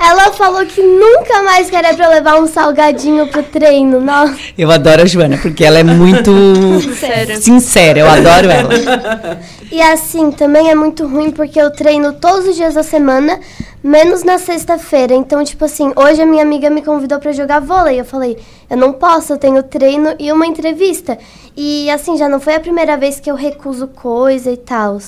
[0.00, 4.00] Ela falou que nunca mais queria pra eu levar um salgadinho pro treino.
[4.00, 4.36] Nossa.
[4.56, 6.32] Eu adoro a Joana, porque ela é muito
[6.80, 7.36] sincera.
[7.40, 7.98] sincera.
[8.00, 9.40] Eu adoro ela.
[9.70, 13.40] E assim, também é muito ruim porque eu treino todos os dias da semana,
[13.82, 15.14] menos na sexta-feira.
[15.14, 17.98] Então, tipo assim, hoje a minha amiga me convidou para jogar vôlei.
[17.98, 18.38] Eu falei,
[18.70, 21.18] eu não posso, eu tenho treino e uma entrevista.
[21.56, 24.98] E assim, já não foi a primeira vez que eu recuso coisa e tal.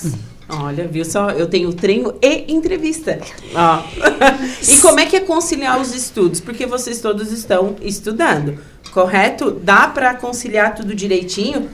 [0.48, 1.30] Olha, viu só?
[1.30, 3.18] Eu tenho treino e entrevista.
[4.66, 6.40] E como é que é conciliar os estudos?
[6.40, 8.58] Porque vocês todos estão estudando,
[8.92, 9.50] correto?
[9.50, 11.68] Dá para conciliar tudo direitinho?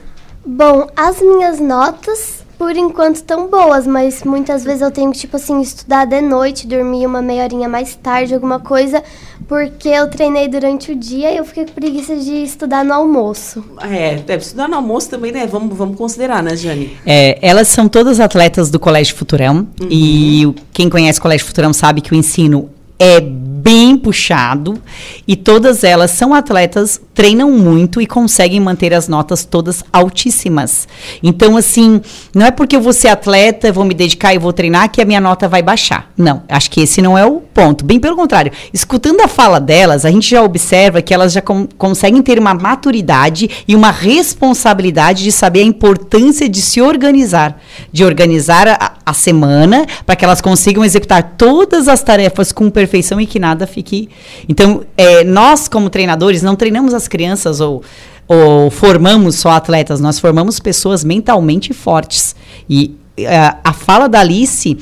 [0.45, 5.35] Bom, as minhas notas por enquanto tão boas, mas muitas vezes eu tenho que, tipo
[5.35, 9.03] assim, estudar de noite, dormir uma meia horinha mais tarde, alguma coisa,
[9.47, 13.63] porque eu treinei durante o dia e eu fiquei com preguiça de estudar no almoço.
[13.81, 15.45] É, deve estudar no almoço também, né?
[15.45, 16.97] Vamos, vamos considerar, né, Jane?
[17.05, 19.87] É, elas são todas atletas do Colégio Futurão, uhum.
[19.89, 23.19] e quem conhece o Colégio Futurão sabe que o ensino é
[23.65, 24.79] bem puxado
[25.27, 30.87] e todas elas são atletas, treinam muito e conseguem manter as notas todas altíssimas.
[31.23, 31.99] Então, assim,
[32.31, 35.05] não é porque eu vou ser atleta, vou me dedicar e vou treinar que a
[35.05, 36.11] minha nota vai baixar.
[36.15, 37.83] Não, acho que esse não é o ponto.
[37.83, 41.67] Bem pelo contrário, escutando a fala delas, a gente já observa que elas já com,
[41.75, 47.59] conseguem ter uma maturidade e uma responsabilidade de saber a importância de se organizar,
[47.91, 53.19] de organizar a, a semana para que elas consigam executar todas as tarefas com perfeição
[53.19, 54.09] e que nada nada fique.
[54.47, 57.81] Então, é, nós, como treinadores, não treinamos as crianças ou,
[58.27, 62.35] ou formamos só atletas, nós formamos pessoas mentalmente fortes.
[62.69, 64.77] E é, a fala da Alice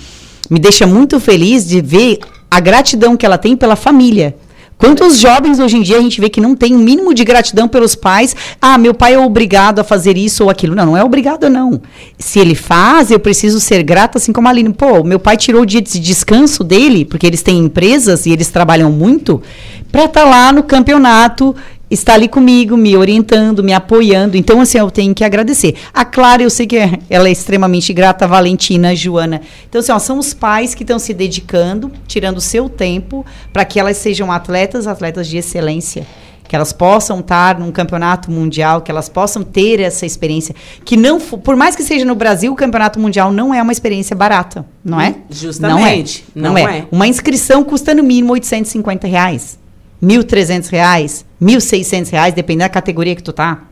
[0.49, 4.35] me deixa muito feliz de ver a gratidão que ela tem pela família.
[4.83, 7.23] Quantos jovens hoje em dia a gente vê que não tem o um mínimo de
[7.23, 8.35] gratidão pelos pais?
[8.61, 10.75] Ah, meu pai é obrigado a fazer isso ou aquilo.
[10.75, 11.81] Não, não é obrigado, não.
[12.19, 14.73] Se ele faz, eu preciso ser grata, assim como a Aline.
[14.73, 18.49] Pô, meu pai tirou o dia de descanso dele, porque eles têm empresas e eles
[18.49, 19.41] trabalham muito,
[19.89, 21.55] para estar tá lá no campeonato
[21.93, 24.37] está ali comigo, me orientando, me apoiando.
[24.37, 25.75] Então, assim, eu tenho que agradecer.
[25.93, 29.41] A Clara, eu sei que é, ela é extremamente grata, a Valentina, a Joana.
[29.69, 33.65] Então, assim, ó, são os pais que estão se dedicando, tirando o seu tempo, para
[33.65, 36.05] que elas sejam atletas, atletas de excelência.
[36.47, 40.53] Que elas possam estar num campeonato mundial, que elas possam ter essa experiência.
[40.85, 44.15] Que não, por mais que seja no Brasil, o campeonato mundial não é uma experiência
[44.15, 45.15] barata, não é?
[45.29, 46.25] Justamente.
[46.35, 46.63] Não é.
[46.63, 46.77] Não, não é.
[46.79, 46.87] é.
[46.91, 49.62] Uma inscrição custa no mínimo 850 reais.
[50.03, 53.63] 1.300 reais, 1.600 reais, dependendo da categoria que tu tá.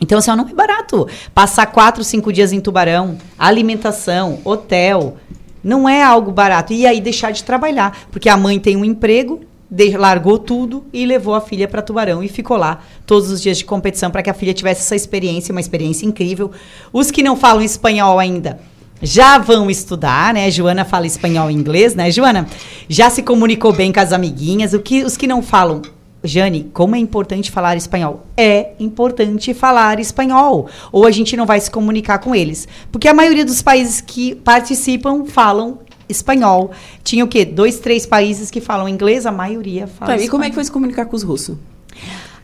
[0.00, 1.08] Então, assim, ó, não é barato.
[1.32, 5.16] Passar quatro, cinco dias em Tubarão, alimentação, hotel,
[5.64, 6.72] não é algo barato.
[6.72, 11.06] E aí deixar de trabalhar, porque a mãe tem um emprego, de, largou tudo e
[11.06, 14.28] levou a filha para Tubarão e ficou lá todos os dias de competição para que
[14.28, 16.50] a filha tivesse essa experiência, uma experiência incrível.
[16.92, 18.60] Os que não falam espanhol ainda,
[19.02, 20.50] já vão estudar, né?
[20.50, 22.46] Joana fala espanhol e inglês, né, Joana?
[22.88, 24.72] Já se comunicou bem com as amiguinhas.
[24.72, 25.82] O que, os que não falam,
[26.22, 28.24] Jane, como é importante falar espanhol?
[28.36, 30.68] É importante falar espanhol.
[30.92, 32.68] Ou a gente não vai se comunicar com eles.
[32.92, 36.70] Porque a maioria dos países que participam falam espanhol.
[37.02, 37.44] Tinha o quê?
[37.44, 40.64] Dois, três países que falam inglês, a maioria fala tá, E como é que foi
[40.64, 41.56] se comunicar com os russos?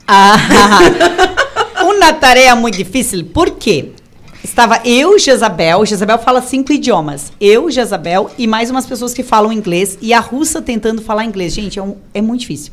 [0.06, 0.36] Ah,
[1.84, 3.26] uma tarefa muito difícil.
[3.26, 3.92] Por quê?
[4.42, 5.84] Estava eu, Jezabel.
[5.84, 7.32] Jezabel fala cinco idiomas.
[7.40, 9.98] Eu, Jezabel e mais umas pessoas que falam inglês.
[10.00, 11.52] E a russa tentando falar inglês.
[11.52, 12.72] Gente, é, um- é muito difícil.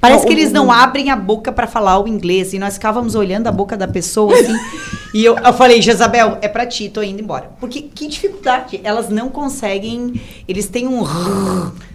[0.00, 2.52] Parece que eles não abrem a boca para falar o inglês.
[2.52, 4.54] E nós ficávamos olhando a boca da pessoa assim.
[5.14, 7.50] e eu, eu falei, Jezabel, é pra ti, tô indo embora.
[7.60, 8.80] Porque que dificuldade.
[8.82, 10.20] Elas não conseguem.
[10.48, 11.04] Eles têm um.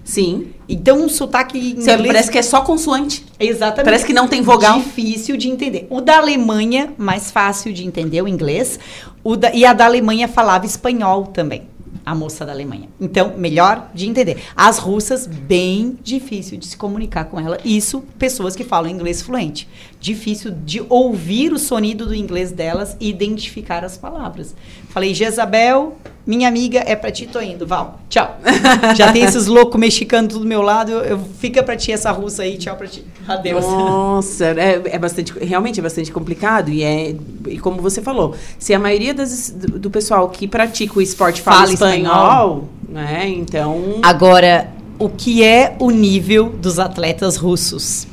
[0.10, 0.48] Sim.
[0.68, 2.08] Então, um sotaque inglês.
[2.08, 3.24] Parece que é só consoante.
[3.40, 3.86] Exatamente.
[3.86, 4.80] Parece que não tem vogal.
[4.80, 5.86] Difícil de entender.
[5.88, 8.80] O da Alemanha, mais fácil de entender o inglês.
[9.24, 11.69] O da- e a da Alemanha falava espanhol também.
[12.10, 12.90] A moça da Alemanha.
[13.00, 14.38] Então, melhor de entender.
[14.56, 17.60] As russas, bem difícil de se comunicar com ela.
[17.64, 19.70] Isso, pessoas que falam inglês fluente.
[20.02, 24.56] Difícil de ouvir o sonido do inglês delas e identificar as palavras.
[24.90, 28.00] Falei, Jezabel, minha amiga, é pra ti, tô indo, Val.
[28.10, 28.40] Tchau.
[28.98, 32.42] Já tem esses loucos mexicanos do meu lado, eu, eu- fica pra ti essa russa
[32.44, 33.04] aí, tchau pra ti.
[33.28, 33.64] Adeus.
[33.64, 37.16] Nossa, é, é bastante, realmente é bastante complicado e é,
[37.48, 41.42] e como você falou, se a maioria das, do, do pessoal que pratica o esporte
[41.42, 42.70] fala, Fala espanhol, espanhol.
[42.88, 43.28] né?
[43.30, 48.08] Então, Agora, o que é o nível dos atletas russos?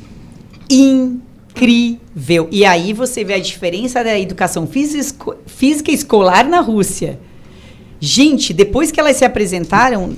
[0.69, 2.47] Incrível.
[2.51, 7.19] E aí você vê a diferença da educação física, esco- física escolar na Rússia.
[7.99, 10.15] Gente, depois que elas se apresentaram,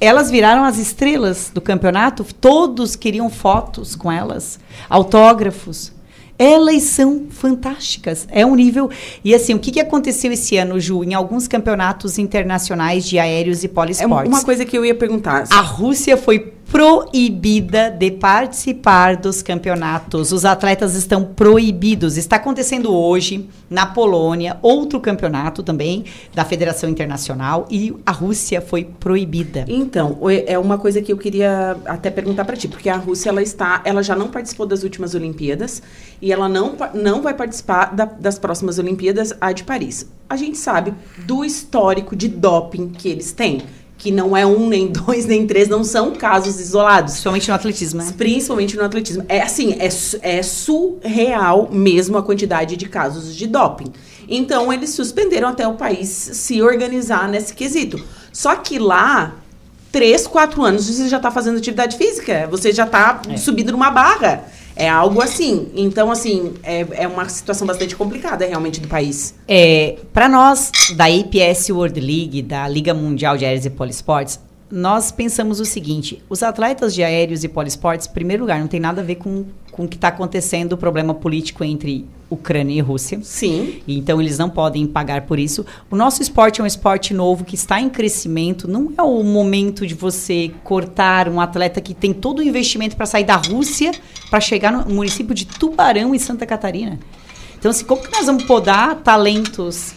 [0.00, 2.24] elas viraram as estrelas do campeonato.
[2.40, 5.92] Todos queriam fotos com elas, autógrafos.
[6.40, 8.26] Elas são fantásticas.
[8.30, 8.88] É um nível.
[9.22, 13.62] E assim, o que, que aconteceu esse ano, Ju, em alguns campeonatos internacionais de aéreos
[13.62, 14.32] e é poliesportes?
[14.32, 15.44] uma coisa que eu ia perguntar.
[15.50, 20.30] A Rússia foi proibida de participar dos campeonatos.
[20.32, 22.16] Os atletas estão proibidos.
[22.16, 28.84] Está acontecendo hoje na Polônia outro campeonato também da Federação Internacional e a Rússia foi
[28.84, 29.64] proibida.
[29.68, 33.42] Então, é uma coisa que eu queria até perguntar pra ti, porque a Rússia ela
[33.42, 35.82] está, ela já não participou das últimas Olimpíadas
[36.22, 40.08] e ela não, não vai participar da- das próximas Olimpíadas, a de Paris.
[40.28, 40.94] A gente sabe
[41.26, 43.62] do histórico de doping que eles têm,
[44.00, 47.12] que não é um, nem dois, nem três, não são casos isolados.
[47.12, 48.14] Principalmente no atletismo, né?
[48.16, 49.24] Principalmente no atletismo.
[49.28, 49.88] É assim, é,
[50.38, 53.92] é surreal mesmo a quantidade de casos de doping.
[54.26, 58.02] Então, eles suspenderam até o país se organizar nesse quesito.
[58.32, 59.34] Só que lá,
[59.92, 62.48] três, quatro anos, você já tá fazendo atividade física.
[62.50, 64.44] Você já tá subindo numa barra.
[64.80, 65.68] É algo assim.
[65.74, 69.34] Então, assim, é, é uma situação bastante complicada realmente do país.
[69.46, 74.40] É, para nós, da APS World League, da Liga Mundial de Aéreos e Poliesportes,
[74.70, 78.80] nós pensamos o seguinte: os atletas de aéreos e poliesportes, em primeiro lugar, não tem
[78.80, 82.80] nada a ver com, com o que está acontecendo, o problema político entre Ucrânia e
[82.80, 83.18] Rússia.
[83.22, 83.82] Sim.
[83.88, 85.66] Então eles não podem pagar por isso.
[85.90, 88.68] O nosso esporte é um esporte novo que está em crescimento.
[88.68, 93.04] Não é o momento de você cortar um atleta que tem todo o investimento para
[93.06, 93.90] sair da Rússia
[94.30, 96.98] para chegar no município de Tubarão, em Santa Catarina.
[97.58, 99.92] Então, assim, como que nós vamos podar talentos?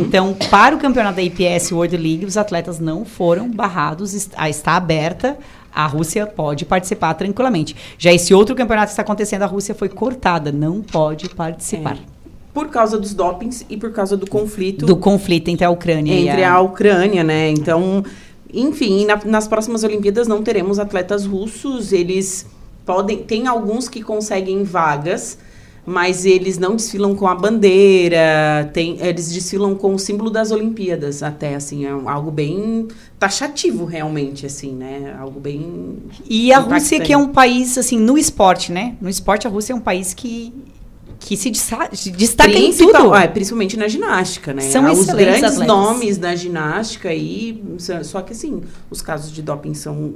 [0.00, 4.72] Então, para o campeonato da IPS World League, os atletas não foram barrados, est- está
[4.72, 5.38] aberta.
[5.74, 7.74] A Rússia pode participar tranquilamente.
[7.98, 11.98] Já esse outro campeonato que está acontecendo, a Rússia foi cortada, não pode participar.
[12.52, 16.28] Por causa dos dopings e por causa do conflito Do conflito entre a Ucrânia e
[16.28, 16.52] entre a...
[16.52, 17.50] a Ucrânia, né?
[17.50, 18.04] Então,
[18.52, 21.92] enfim, na- nas próximas Olimpíadas não teremos atletas russos.
[21.92, 22.46] Eles
[22.86, 25.36] podem, tem alguns que conseguem vagas,
[25.86, 28.70] mas eles não desfilam com a bandeira.
[28.72, 34.46] Tem, eles desfilam com o símbolo das Olimpíadas, até assim, é algo bem taxativo realmente,
[34.46, 35.16] assim, né?
[35.18, 36.74] Algo bem E a impactante.
[36.80, 38.96] Rússia que é um país, assim, no esporte, né?
[39.00, 40.52] No esporte, a Rússia é um país que,
[41.18, 43.14] que se destaca em tudo.
[43.14, 44.62] é, principalmente na ginástica, né?
[44.62, 45.66] São Ah, Os grandes atletas.
[45.66, 47.10] nomes da ginástica
[47.78, 50.14] só- só que assim, os casos de doping são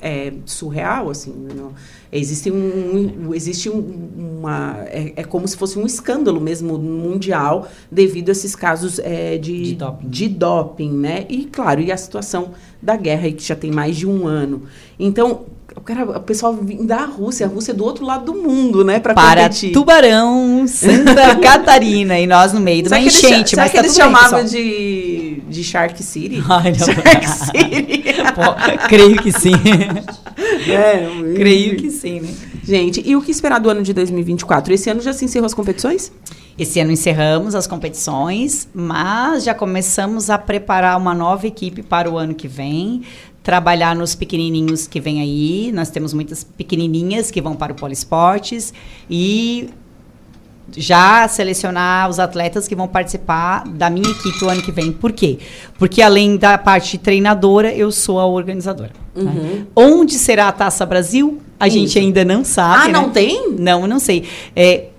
[0.00, 1.72] é, surreal, assim, não-
[2.12, 8.30] existe um, existe um- uma, é, é como se fosse um escândalo mesmo mundial devido
[8.30, 10.08] a esses casos é, de, De doping.
[10.08, 11.26] de doping, né?
[11.28, 12.50] E claro, e a situação
[12.82, 14.62] da guerra que já tem mais de um ano.
[14.98, 15.42] Então,
[15.76, 18.84] o, cara, o pessoal vem da Rússia, a Rússia é do outro lado do mundo,
[18.84, 18.98] né?
[18.98, 19.72] Pra Para competir.
[19.72, 23.94] Tubarão, Santa Catarina, e nós no meio de uma enchente, será mas que tá eles
[23.94, 26.42] chamavam de, de Shark City?
[26.48, 26.86] Ai, não.
[26.86, 28.02] Shark City.
[28.34, 29.52] Pô, creio que sim.
[30.68, 32.34] É, creio que sim, né?
[32.62, 34.72] Gente, e o que esperar do ano de 2024?
[34.72, 36.12] Esse ano já se encerrou as competições?
[36.58, 42.18] Esse ano encerramos as competições, mas já começamos a preparar uma nova equipe para o
[42.18, 43.02] ano que vem,
[43.50, 45.72] trabalhar nos pequenininhos que vem aí.
[45.72, 48.72] Nós temos muitas pequenininhas que vão para o Poliesportes
[49.10, 49.70] e
[50.76, 54.92] já selecionar os atletas que vão participar da minha equipe o ano que vem.
[54.92, 55.40] Por quê?
[55.80, 58.92] Porque além da parte treinadora, eu sou a organizadora.
[59.16, 59.66] né?
[59.74, 61.40] Onde será a Taça Brasil?
[61.58, 61.98] A gente Isso.
[61.98, 62.84] ainda não sabe.
[62.84, 62.92] ah, né?
[62.92, 63.50] não tem?
[63.58, 64.28] Não, não sei.
[64.54, 64.90] É,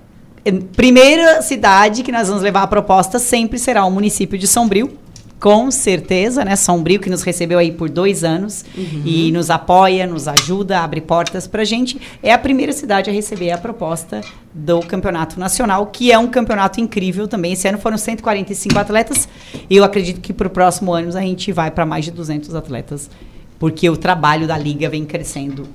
[0.75, 4.99] primeira cidade que nós vamos levar a proposta sempre será o município de Sombrio.
[5.41, 6.55] Com certeza, né?
[6.55, 9.01] Sombrio que nos recebeu aí por dois anos Uhum.
[9.03, 11.99] e nos apoia, nos ajuda, abre portas pra gente.
[12.21, 14.21] É a primeira cidade a receber a proposta
[14.53, 17.53] do campeonato nacional, que é um campeonato incrível também.
[17.53, 19.27] Esse ano foram 145 atletas.
[19.67, 23.09] Eu acredito que para o próximo ano a gente vai para mais de 200 atletas,
[23.57, 25.67] porque o trabalho da liga vem crescendo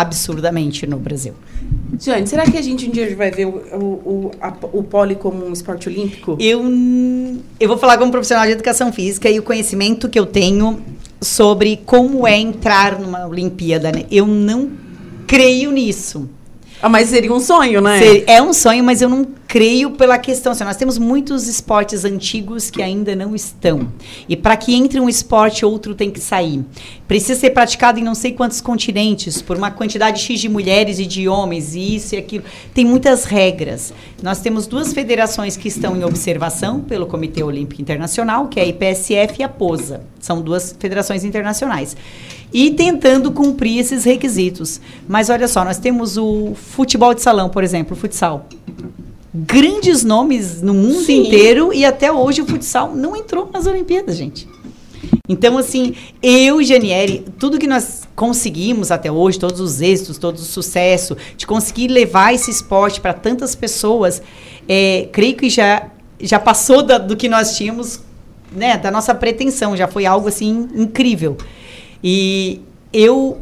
[0.00, 1.34] absurdamente no Brasil.
[2.00, 5.14] Jane, será que a gente um dia vai ver o, o, o, a- o pole
[5.14, 6.36] como um esporte olímpico?
[6.40, 6.60] Eu,
[7.60, 10.80] eu vou falar como profissional de educação física e o conhecimento que eu tenho
[11.20, 13.92] sobre como é entrar numa Olimpíada.
[13.92, 14.04] Né?
[14.10, 14.70] Eu não
[15.26, 16.28] creio nisso.
[16.82, 17.98] Ah, mas seria um sonho, né?
[18.26, 20.52] É um sonho, mas eu não creio pela questão.
[20.52, 23.88] Assim, nós temos muitos esportes antigos que ainda não estão.
[24.28, 26.64] E para que entre um esporte, outro tem que sair.
[27.06, 31.06] Precisa ser praticado em não sei quantos continentes, por uma quantidade X de mulheres e
[31.06, 32.44] de homens, e isso e aquilo.
[32.74, 33.94] Tem muitas regras.
[34.22, 38.66] Nós temos duas federações que estão em observação pelo Comitê Olímpico Internacional, que é a
[38.66, 40.02] IPSF e a POSA.
[40.18, 41.96] São duas federações internacionais.
[42.54, 44.80] E tentando cumprir esses requisitos.
[45.08, 48.46] Mas olha só, nós temos o futebol de salão, por exemplo, o futsal
[49.36, 51.26] grandes nomes no mundo Sim.
[51.26, 54.46] inteiro e até hoje o futsal não entrou nas Olimpíadas, gente.
[55.28, 60.36] Então, assim, eu e Janieri, tudo que nós conseguimos até hoje, todos os êxitos, todo
[60.36, 64.22] o sucesso, de conseguir levar esse esporte para tantas pessoas,
[64.68, 65.88] é, creio que já,
[66.20, 68.00] já passou da- do que nós tínhamos,
[68.52, 71.36] né, da nossa pretensão, já foi algo, assim, incrível.
[72.04, 72.60] E
[72.92, 73.38] eu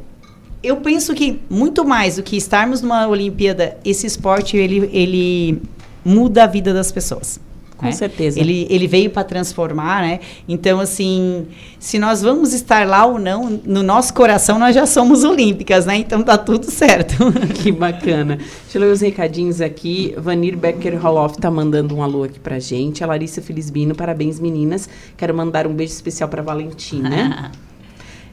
[0.62, 5.60] eu penso que muito mais do que estarmos numa Olimpíada, esse esporte ele, ele
[6.04, 7.40] muda a vida das pessoas.
[7.76, 7.92] Com né?
[7.92, 8.38] certeza.
[8.38, 10.20] Ele, ele veio para transformar, né?
[10.48, 11.48] Então, assim,
[11.80, 15.96] se nós vamos estar lá ou não, no nosso coração nós já somos olímpicas, né?
[15.96, 17.16] Então tá tudo certo.
[17.60, 18.36] Que bacana.
[18.36, 20.14] Deixa eu ler os recadinhos aqui.
[20.16, 23.02] Vanir Becker Holoff tá mandando um alô aqui pra gente.
[23.02, 24.88] A Larissa Felisbino, parabéns meninas.
[25.16, 27.50] Quero mandar um beijo especial pra Valentina.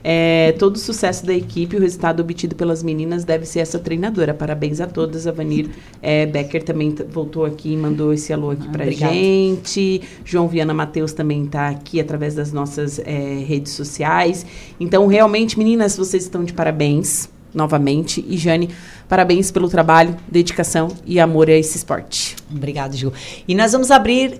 [0.04, 4.34] É, todo o sucesso da equipe, o resultado obtido pelas meninas deve ser essa treinadora.
[4.34, 5.28] Parabéns a todas.
[5.28, 5.70] A Vanir
[6.02, 9.14] é, Becker também voltou aqui e mandou esse alô aqui Ah, pra obrigada.
[9.14, 10.02] gente.
[10.24, 14.46] João Viana Matheus também tá aqui através das nossas é, redes sociais.
[14.80, 18.24] Então, realmente, meninas, vocês estão de parabéns novamente.
[18.28, 18.70] E Jane,
[19.08, 22.36] parabéns pelo trabalho, dedicação e amor a esse esporte.
[22.50, 23.12] Obrigada, Ju.
[23.48, 24.38] E nós vamos abrir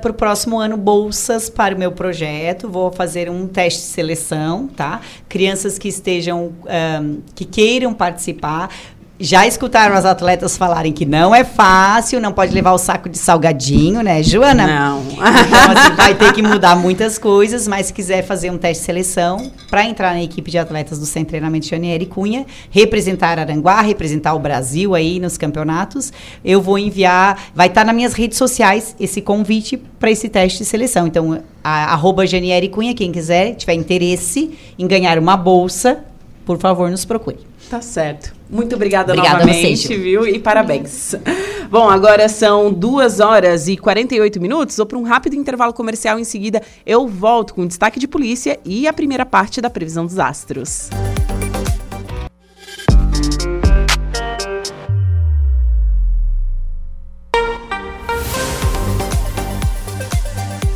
[0.00, 2.68] para o próximo ano bolsas para o meu projeto.
[2.68, 5.00] Vou fazer um teste de seleção, tá?
[5.28, 8.70] Crianças que estejam, ahn, que queiram participar.
[9.22, 13.18] Já escutaram as atletas falarem que não é fácil, não pode levar o saco de
[13.18, 14.66] salgadinho, né, Joana?
[14.66, 15.02] Não.
[15.10, 18.86] Então, assim, vai ter que mudar muitas coisas, mas se quiser fazer um teste de
[18.86, 23.82] seleção para entrar na equipe de atletas do Centro de Treinamento Janieri Cunha, representar Aranguá,
[23.82, 26.10] representar o Brasil aí nos campeonatos,
[26.42, 30.64] eu vou enviar, vai estar nas minhas redes sociais esse convite para esse teste de
[30.64, 31.06] seleção.
[31.06, 35.98] Então, a, arroba Janieri Cunha, quem quiser, tiver interesse em ganhar uma bolsa,
[36.46, 37.38] por favor, nos procure.
[37.68, 38.39] Tá certo.
[38.50, 40.26] Muito obrigada, Obrigada novamente, vocês, viu?
[40.26, 41.14] E parabéns.
[41.70, 44.76] Bom, agora são 2 horas e 48 minutos.
[44.76, 46.18] Vou para um rápido intervalo comercial.
[46.18, 50.18] Em seguida, eu volto com destaque de polícia e a primeira parte da previsão dos
[50.18, 50.90] astros.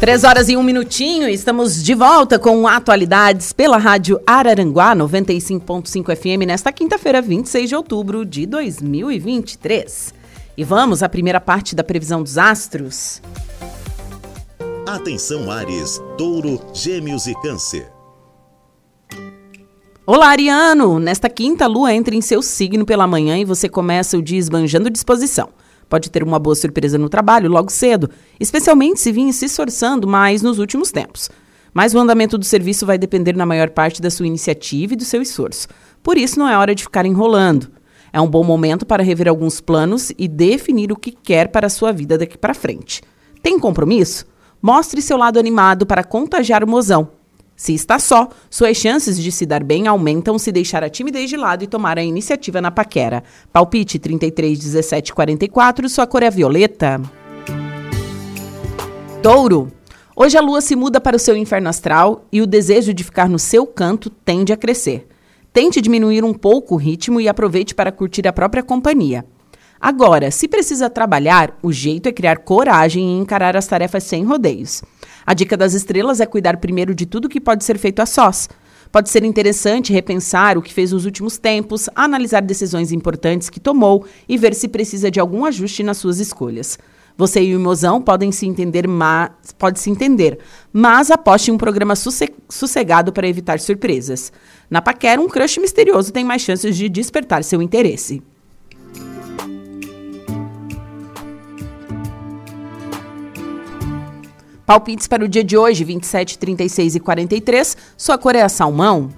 [0.05, 6.47] Três horas e um minutinho, estamos de volta com atualidades pela rádio Araranguá 95.5 FM
[6.47, 10.13] nesta quinta-feira, 26 de outubro de 2023.
[10.59, 13.23] E vamos à primeira parte da previsão dos astros.
[14.87, 17.91] Atenção Ares, Touro, Gêmeos e Câncer.
[20.05, 20.99] Olá, Ariano!
[20.99, 24.39] Nesta quinta, a lua entra em seu signo pela manhã e você começa o dia
[24.39, 25.49] esbanjando disposição.
[25.89, 30.43] Pode ter uma boa surpresa no trabalho logo cedo, especialmente se vinha se esforçando mais
[30.43, 31.31] nos últimos tempos.
[31.73, 35.05] Mas o andamento do serviço vai depender na maior parte da sua iniciativa e do
[35.05, 35.69] seu esforço.
[36.03, 37.69] Por isso, não é hora de ficar enrolando.
[38.13, 41.71] É um bom momento para rever alguns planos e definir o que quer para a
[41.71, 43.03] sua vida daqui para frente.
[43.43, 44.25] Tem compromisso?
[44.63, 47.11] Mostre seu lado animado para contagiar o mozão.
[47.57, 51.37] Se está só, suas chances de se dar bem aumentam se deixar a timidez de
[51.37, 53.23] lado e tomar a iniciativa na paquera.
[53.53, 57.01] Palpite 33 17 44, sua cor é violeta.
[59.23, 59.73] Touro.
[60.17, 63.29] Hoje a lua se muda para o seu inferno astral e o desejo de ficar
[63.29, 65.09] no seu canto tende a crescer.
[65.53, 69.25] Tente diminuir um pouco o ritmo e aproveite para curtir a própria companhia.
[69.81, 74.83] Agora, se precisa trabalhar, o jeito é criar coragem e encarar as tarefas sem rodeios.
[75.27, 78.49] A dica das estrelas é cuidar primeiro de tudo que pode ser feito a sós.
[78.93, 84.05] Pode ser interessante repensar o que fez nos últimos tempos, analisar decisões importantes que tomou
[84.29, 86.79] e ver se precisa de algum ajuste nas suas escolhas.
[87.17, 90.39] Você e o mozão podem se entender, mas pode se entender,
[90.73, 94.33] mas aposte em um programa sossegado para evitar surpresas.
[94.69, 98.23] Na paquera, um crush misterioso tem mais chances de despertar seu interesse.
[104.67, 107.77] Palpites para o dia de hoje, 27, 36 e 43.
[107.99, 109.11] Sua cor é a salmão.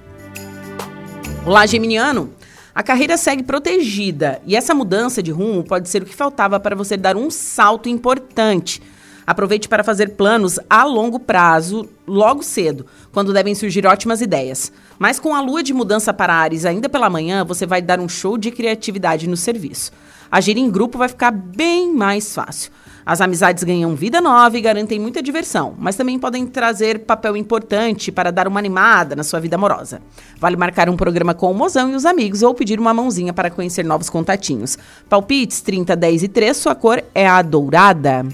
[1.44, 2.30] Olá, Geminiano.
[2.74, 6.74] A carreira segue protegida e essa mudança de rumo pode ser o que faltava para
[6.74, 8.82] você dar um salto importante.
[9.24, 14.72] Aproveite para fazer planos a longo prazo, logo cedo, quando devem surgir ótimas ideias.
[14.99, 18.09] Mas com a lua de mudança para Ares ainda pela manhã, você vai dar um
[18.09, 19.92] show de criatividade no serviço.
[20.30, 22.72] Agir em grupo vai ficar bem mais fácil.
[23.07, 28.11] As amizades ganham vida nova e garantem muita diversão, mas também podem trazer papel importante
[28.11, 30.03] para dar uma animada na sua vida amorosa.
[30.41, 33.49] Vale marcar um programa com o mozão e os amigos ou pedir uma mãozinha para
[33.49, 34.77] conhecer novos contatinhos.
[35.09, 38.27] Palpites 30, 10 e 3, sua cor é a dourada.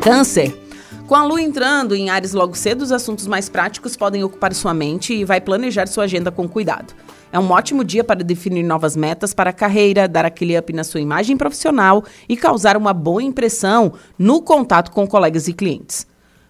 [0.00, 0.52] Câncer.
[1.06, 4.74] Com a lua entrando em Ares logo cedo, os assuntos mais práticos podem ocupar sua
[4.74, 6.92] mente e vai planejar sua agenda com cuidado.
[7.32, 10.84] É um ótimo dia para definir novas metas para a carreira, dar aquele up na
[10.84, 16.06] sua imagem profissional e causar uma boa impressão no contato com colegas e clientes.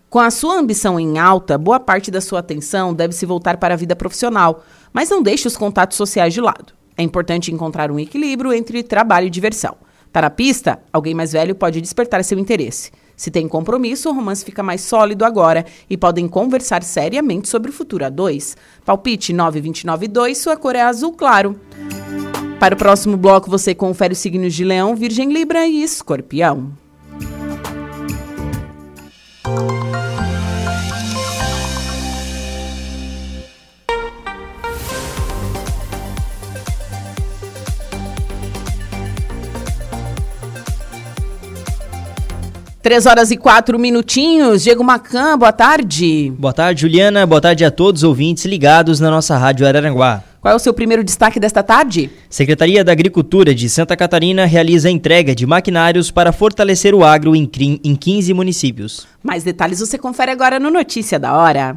[0.09, 3.75] Com a sua ambição em alta, boa parte da sua atenção deve se voltar para
[3.75, 4.63] a vida profissional,
[4.93, 6.75] mas não deixe os contatos sociais de lado.
[6.97, 9.77] É importante encontrar um equilíbrio entre trabalho e diversão.
[10.13, 10.79] Tá na pista?
[10.93, 12.91] Alguém mais velho pode despertar seu interesse.
[13.17, 17.75] Se tem compromisso, o romance fica mais sólido agora e podem conversar seriamente sobre o
[17.75, 18.57] futuro a dois.
[18.85, 21.59] Palpite 9292, sua cor é azul claro.
[22.61, 26.86] Para o próximo bloco, você confere os signos de Leão, Virgem, Libra e Escorpião.
[42.87, 44.63] Três horas e quatro minutinhos.
[44.63, 46.33] Diego Macan, boa tarde.
[46.39, 47.27] Boa tarde, Juliana.
[47.27, 50.23] Boa tarde a todos os ouvintes ligados na nossa Rádio Araranguá.
[50.41, 52.09] Qual é o seu primeiro destaque desta tarde?
[52.31, 57.35] Secretaria da Agricultura de Santa Catarina realiza a entrega de maquinários para fortalecer o agro
[57.35, 57.51] em,
[57.83, 59.05] em 15 municípios.
[59.21, 61.77] Mais detalhes você confere agora no Notícia da Hora.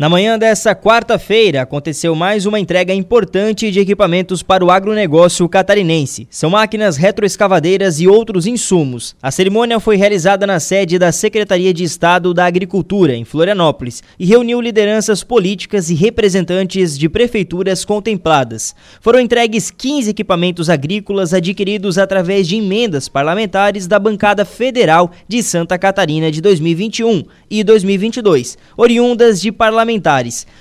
[0.00, 6.26] Na manhã dessa quarta-feira, aconteceu mais uma entrega importante de equipamentos para o agronegócio catarinense.
[6.30, 9.14] São máquinas retroescavadeiras e outros insumos.
[9.22, 14.24] A cerimônia foi realizada na sede da Secretaria de Estado da Agricultura, em Florianópolis, e
[14.24, 18.74] reuniu lideranças políticas e representantes de prefeituras contempladas.
[19.02, 25.76] Foram entregues 15 equipamentos agrícolas adquiridos através de emendas parlamentares da bancada federal de Santa
[25.76, 29.89] Catarina de 2021 e 2022, oriundas de parlamentares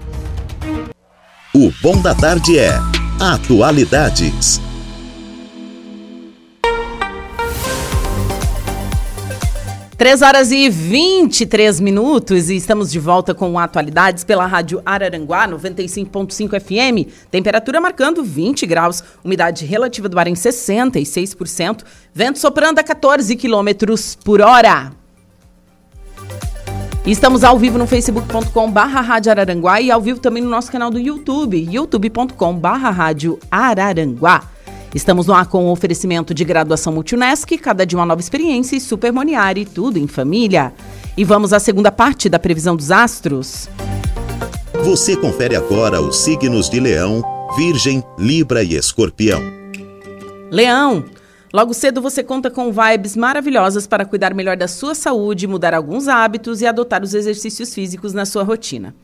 [1.55, 2.79] O Bom da Tarde é
[3.21, 4.61] Atualidades.
[9.99, 16.61] 3 horas e 23 minutos e estamos de volta com atualidades pela Rádio Araranguá 95.5
[16.61, 17.13] FM.
[17.33, 21.83] Temperatura marcando 20 graus, umidade relativa do ar em 66%,
[22.15, 24.93] vento soprando a 14 quilômetros por hora.
[27.05, 30.91] Estamos ao vivo no facebook.com barra Rádio Araranguá e ao vivo também no nosso canal
[30.93, 34.58] do YouTube, youtube.com barra Rádio Araranguá.
[34.95, 38.81] Estamos no ar com o oferecimento de graduação Multunesc, cada dia uma nova experiência e
[38.81, 40.73] Supermoniari, tudo em família.
[41.15, 43.69] E vamos à segunda parte da previsão dos astros.
[44.85, 47.23] Você confere agora os signos de Leão,
[47.55, 49.43] Virgem, Libra e Escorpião.
[50.51, 51.05] Leão,
[51.53, 56.09] logo cedo você conta com vibes maravilhosas para cuidar melhor da sua saúde, mudar alguns
[56.09, 58.95] hábitos e adotar os exercícios físicos na sua rotina.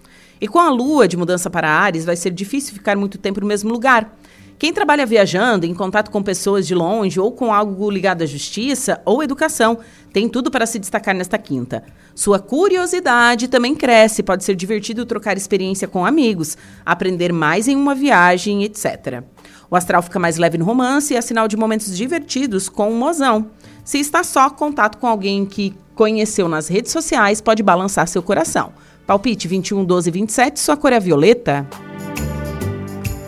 [0.40, 3.46] E com a lua de mudança para Ares, vai ser difícil ficar muito tempo no
[3.46, 4.16] mesmo lugar.
[4.58, 9.00] Quem trabalha viajando, em contato com pessoas de longe ou com algo ligado à justiça
[9.04, 9.78] ou educação,
[10.12, 11.82] tem tudo para se destacar nesta quinta.
[12.14, 17.94] Sua curiosidade também cresce, pode ser divertido trocar experiência com amigos, aprender mais em uma
[17.94, 19.24] viagem, etc.
[19.68, 22.94] O astral fica mais leve no romance e é sinal de momentos divertidos com o
[22.94, 23.50] mozão.
[23.84, 28.72] Se está só, contato com alguém que conheceu nas redes sociais pode balançar seu coração.
[29.06, 31.66] Palpite 21, 12, 27, sua cor é violeta.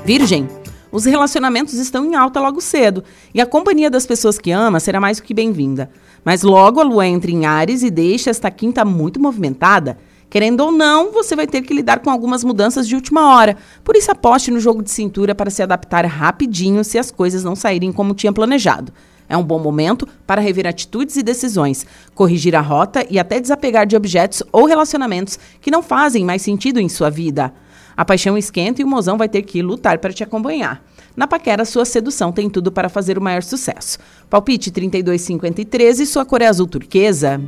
[0.05, 0.66] Virgem.
[0.91, 3.03] Os relacionamentos estão em alta logo cedo
[3.34, 5.91] e a companhia das pessoas que ama será mais do que bem-vinda.
[6.24, 9.99] Mas logo a lua entra em Ares e deixa esta quinta muito movimentada.
[10.28, 13.57] Querendo ou não, você vai ter que lidar com algumas mudanças de última hora.
[13.84, 17.55] Por isso, aposte no jogo de cintura para se adaptar rapidinho se as coisas não
[17.55, 18.93] saírem como tinha planejado.
[19.28, 23.87] É um bom momento para rever atitudes e decisões, corrigir a rota e até desapegar
[23.87, 27.53] de objetos ou relacionamentos que não fazem mais sentido em sua vida.
[27.97, 30.84] A paixão esquenta e o mozão vai ter que lutar para te acompanhar.
[31.16, 33.99] Na paquera, sua sedução tem tudo para fazer o maior sucesso.
[34.28, 37.40] Palpite 3253 e sua cor é azul turquesa.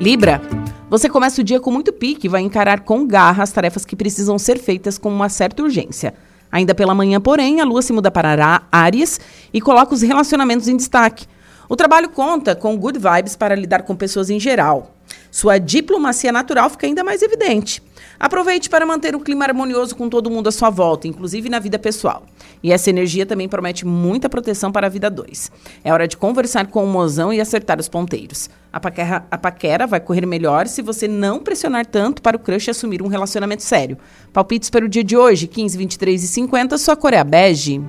[0.00, 0.40] Libra.
[0.88, 3.96] Você começa o dia com muito pique e vai encarar com garra as tarefas que
[3.96, 6.14] precisam ser feitas com uma certa urgência.
[6.50, 9.20] Ainda pela manhã, porém, a lua se muda para Áries
[9.52, 11.26] e coloca os relacionamentos em destaque.
[11.68, 14.96] O trabalho conta com good vibes para lidar com pessoas em geral.
[15.30, 17.80] Sua diplomacia natural fica ainda mais evidente.
[18.20, 21.78] Aproveite para manter o clima harmonioso com todo mundo à sua volta, inclusive na vida
[21.78, 22.26] pessoal.
[22.62, 25.50] E essa energia também promete muita proteção para a vida 2.
[25.82, 28.50] É hora de conversar com o mozão e acertar os ponteiros.
[28.70, 32.68] A paquera, a paquera vai correr melhor se você não pressionar tanto para o crush
[32.68, 33.96] assumir um relacionamento sério.
[34.34, 37.80] Palpites para o dia de hoje, 15, 23 e 50, sua cor é a bege.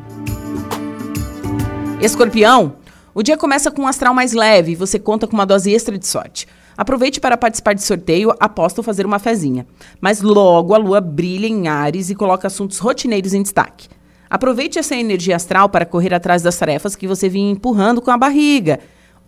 [2.01, 2.77] Escorpião,
[3.13, 5.97] o dia começa com um astral mais leve e você conta com uma dose extra
[5.97, 6.47] de sorte.
[6.82, 9.67] Aproveite para participar de sorteio, aposto fazer uma fezinha.
[10.01, 13.88] Mas logo a lua brilha em Ares e coloca assuntos rotineiros em destaque.
[14.27, 18.17] Aproveite essa energia astral para correr atrás das tarefas que você vinha empurrando com a
[18.17, 18.79] barriga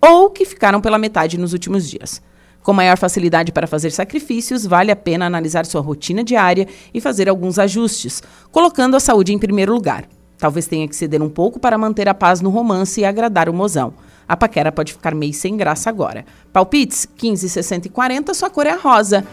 [0.02, 2.24] ou que ficaram pela metade nos últimos dias.
[2.64, 7.30] Com maior facilidade para fazer sacrifícios, vale a pena analisar sua rotina diária e fazer
[7.30, 10.06] alguns ajustes, colocando a saúde em primeiro lugar.
[10.40, 13.54] Talvez tenha que ceder um pouco para manter a paz no romance e agradar o
[13.54, 13.94] mozão.
[14.28, 16.26] A paquera pode ficar meio sem graça agora.
[16.52, 19.26] Palpites 15, 60 e 40, sua cor é a rosa.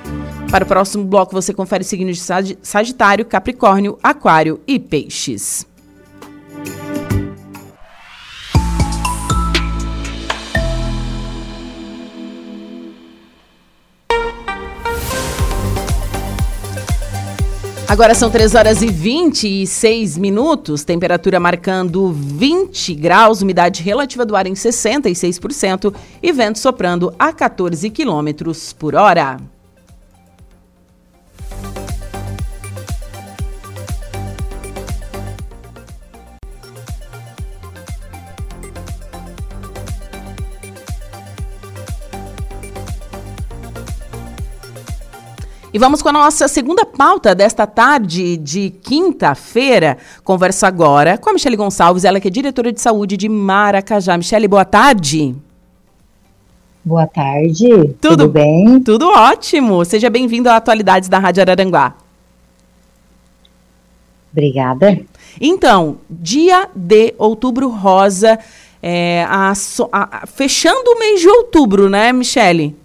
[0.50, 5.66] Para o próximo bloco, você confere signos de Sagitário, Capricórnio, Aquário e Peixes.
[17.90, 24.46] Agora são 3 horas e 26 minutos, temperatura marcando 20 graus, umidade relativa do ar
[24.46, 29.38] em 66% e vento soprando a 14 quilômetros por hora.
[45.80, 49.96] Vamos com a nossa segunda pauta desta tarde de quinta-feira.
[50.22, 54.14] Converso agora com a Michele Gonçalves, ela que é diretora de saúde de Maracajá.
[54.18, 55.34] Michele, boa tarde.
[56.84, 57.66] Boa tarde.
[57.66, 58.78] Tudo, tudo bem?
[58.80, 59.82] Tudo ótimo.
[59.86, 61.94] Seja bem-vindo à Atualidades da Rádio Araranguá.
[64.30, 65.00] Obrigada.
[65.40, 68.38] Então, dia de outubro rosa,
[68.82, 69.52] é, a,
[69.92, 72.76] a, fechando o mês de outubro, né, Michele?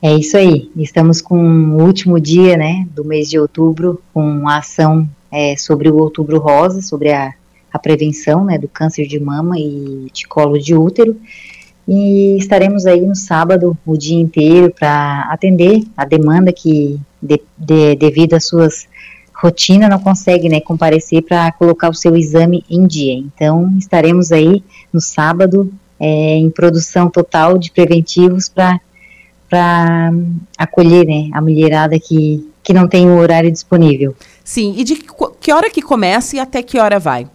[0.00, 0.70] É isso aí.
[0.76, 5.90] Estamos com o último dia, né, do mês de outubro, com a ação é, sobre
[5.90, 7.34] o Outubro Rosa, sobre a,
[7.72, 11.16] a prevenção, né, do câncer de mama e de colo de útero.
[11.86, 17.96] E estaremos aí no sábado o dia inteiro para atender a demanda que, de, de,
[17.96, 18.86] devido às suas
[19.34, 23.14] rotina, não consegue, né, comparecer para colocar o seu exame em dia.
[23.14, 28.80] Então, estaremos aí no sábado é, em produção total de preventivos para
[29.48, 30.12] para
[30.56, 34.14] acolher né, a mulherada que, que não tem o horário disponível.
[34.44, 34.96] Sim, e de
[35.40, 37.26] que hora que começa e até que hora vai?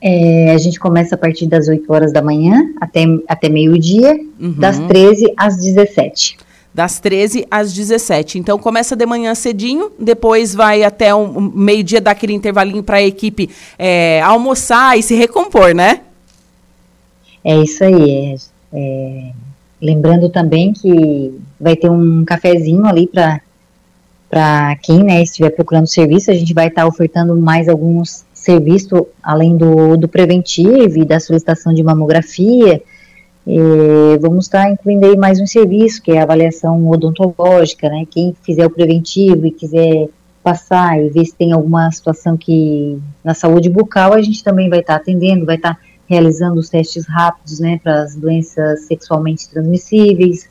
[0.00, 4.52] É, a gente começa a partir das 8 horas da manhã até, até meio-dia, uhum.
[4.52, 6.38] das 13 às 17.
[6.74, 8.38] Das 13 às 17.
[8.38, 12.96] Então começa de manhã cedinho, depois vai até um, um meio-dia dar aquele intervalinho para
[12.96, 13.48] a equipe
[13.78, 16.00] é, almoçar e se recompor, né?
[17.44, 18.34] É isso aí.
[18.72, 19.32] É, é
[19.82, 23.40] Lembrando também que vai ter um cafezinho ali para
[24.30, 29.02] para quem né, estiver procurando serviço, a gente vai estar tá ofertando mais alguns serviços
[29.22, 32.80] além do, do preventivo e da solicitação de mamografia.
[33.46, 33.58] E
[34.22, 38.06] vamos estar tá incluindo aí mais um serviço, que é a avaliação odontológica, né?
[38.10, 40.08] Quem fizer o preventivo e quiser
[40.42, 44.80] passar e ver se tem alguma situação que na saúde bucal a gente também vai
[44.80, 45.80] estar tá atendendo, vai estar tá
[46.12, 50.46] realizando os testes rápidos, né, para as doenças sexualmente transmissíveis.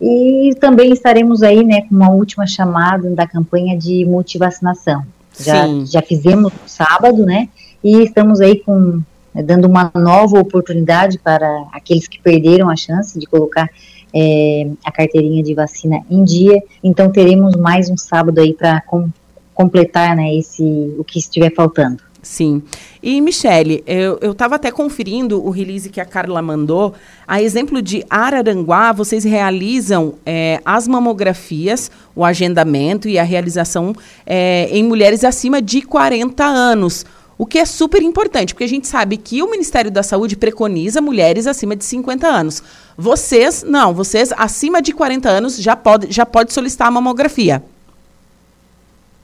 [0.00, 5.04] E também estaremos aí, né, com uma última chamada da campanha de multivacinação.
[5.38, 7.48] Já, já fizemos no sábado, né,
[7.82, 9.00] e estamos aí com
[9.32, 13.70] né, dando uma nova oportunidade para aqueles que perderam a chance de colocar
[14.12, 16.60] é, a carteirinha de vacina em dia.
[16.82, 19.08] Então teremos mais um sábado aí para com,
[19.54, 20.62] completar né, esse,
[20.98, 22.07] o que estiver faltando.
[22.28, 22.62] Sim.
[23.02, 26.92] E, Michele, eu estava até conferindo o release que a Carla mandou.
[27.26, 33.94] A exemplo de Araranguá, vocês realizam é, as mamografias, o agendamento e a realização
[34.26, 37.06] é, em mulheres acima de 40 anos.
[37.38, 41.00] O que é super importante, porque a gente sabe que o Ministério da Saúde preconiza
[41.00, 42.62] mulheres acima de 50 anos.
[42.94, 47.64] Vocês, não, vocês acima de 40 anos já pode, já pode solicitar a mamografia.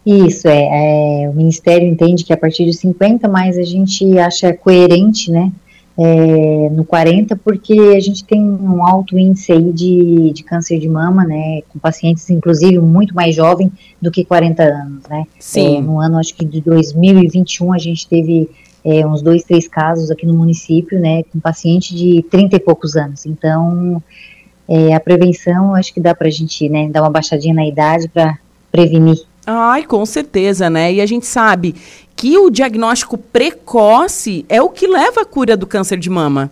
[0.07, 4.53] Isso, é, é, o Ministério entende que a partir de 50, mas a gente acha
[4.53, 5.51] coerente, né,
[5.97, 10.89] é, no 40, porque a gente tem um alto índice aí de, de câncer de
[10.89, 15.25] mama, né, com pacientes, inclusive, muito mais jovem do que 40 anos, né.
[15.39, 15.79] Sim.
[15.79, 18.51] É, no ano, acho que de 2021, a gente teve
[18.85, 22.95] é, uns dois, três casos aqui no município, né, com paciente de 30 e poucos
[22.97, 23.25] anos.
[23.25, 24.03] Então,
[24.69, 28.09] é, a prevenção, acho que dá para a gente, né, dar uma baixadinha na idade
[28.09, 28.39] para
[28.71, 29.19] prevenir.
[29.47, 30.93] Ai, com certeza, né?
[30.93, 31.75] E a gente sabe
[32.17, 36.51] que o diagnóstico precoce é o que leva à cura do câncer de mama.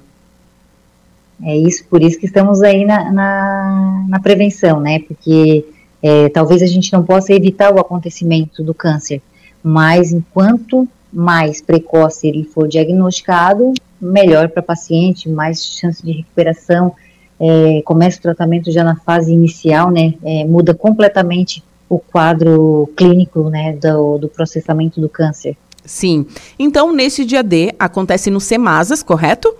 [1.42, 5.00] É isso, por isso que estamos aí na, na, na prevenção, né?
[5.00, 5.64] Porque
[6.02, 9.20] é, talvez a gente não possa evitar o acontecimento do câncer,
[9.62, 16.94] mas enquanto mais precoce ele for diagnosticado, melhor para o paciente, mais chance de recuperação.
[17.38, 20.14] É, começa o tratamento já na fase inicial, né?
[20.24, 21.62] É, muda completamente
[21.92, 25.58] o quadro clínico né, do, do processamento do câncer.
[25.84, 26.24] Sim.
[26.58, 29.54] Então, nesse dia D, acontece no Semasas, correto?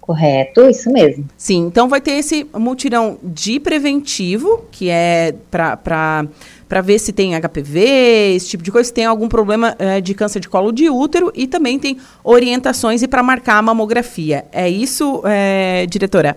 [0.00, 1.24] Correto, isso mesmo.
[1.36, 8.34] Sim, então vai ter esse mutirão de preventivo, que é para ver se tem HPV,
[8.34, 11.30] esse tipo de coisa, se tem algum problema é, de câncer de colo de útero,
[11.36, 14.44] e também tem orientações e para marcar a mamografia.
[14.50, 16.36] É isso, é, diretora?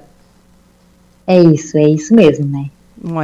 [1.26, 2.70] É isso, é isso mesmo, né?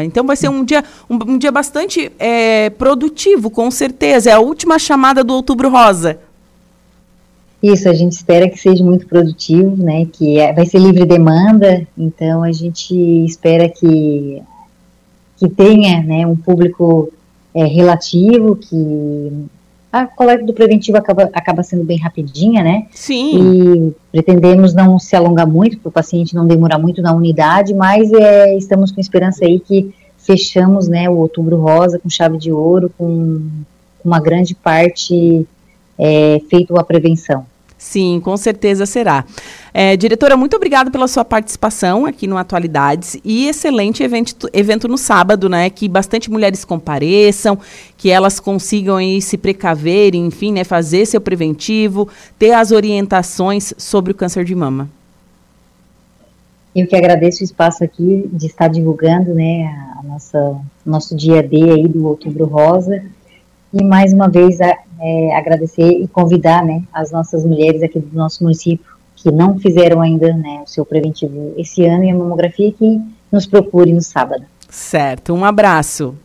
[0.03, 4.29] Então vai ser um dia, um, um dia bastante é, produtivo, com certeza.
[4.29, 6.19] É a última chamada do Outubro Rosa.
[7.61, 10.05] Isso, a gente espera que seja muito produtivo, né?
[10.05, 12.93] Que é, vai ser livre demanda, então a gente
[13.25, 14.41] espera que,
[15.37, 17.11] que tenha né, um público
[17.53, 19.47] é, relativo, que
[19.95, 22.85] a coleta do preventivo acaba, acaba sendo bem rapidinha, né?
[22.91, 23.87] Sim.
[23.87, 28.11] E pretendemos não se alongar muito, para o paciente não demorar muito na unidade, mas
[28.11, 32.91] é, estamos com esperança aí que fechamos né, o Outubro Rosa com chave de ouro,
[32.97, 33.41] com
[34.03, 35.47] uma grande parte
[35.97, 37.45] é, feito a prevenção.
[37.77, 39.25] Sim, com certeza será.
[39.73, 44.97] É, diretora, muito obrigada pela sua participação aqui no Atualidades e excelente evento, evento no
[44.97, 45.69] sábado, né?
[45.69, 47.59] Que bastante mulheres compareçam,
[47.97, 50.63] que elas consigam aí se precaver, enfim, né?
[50.63, 52.07] Fazer seu preventivo,
[52.39, 54.89] ter as orientações sobre o câncer de mama.
[56.75, 59.63] Eu que agradeço o espaço aqui de estar divulgando, né,
[59.97, 63.01] a nossa nosso dia D aí do Outubro Rosa
[63.73, 68.15] e mais uma vez a, é, agradecer e convidar né, as nossas mulheres aqui do
[68.15, 72.71] nosso município que não fizeram ainda né, o seu preventivo esse ano e a mamografia
[72.71, 74.43] que nos procure no sábado.
[74.69, 76.15] Certo, um abraço.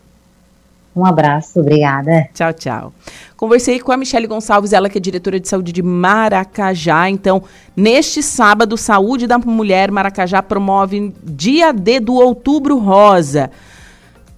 [0.94, 2.28] Um abraço, obrigada.
[2.34, 2.92] Tchau, tchau.
[3.36, 7.08] Conversei com a Michelle Gonçalves, ela que é diretora de saúde de Maracajá.
[7.08, 7.42] Então,
[7.76, 13.50] neste sábado, Saúde da Mulher Maracajá promove Dia D do Outubro Rosa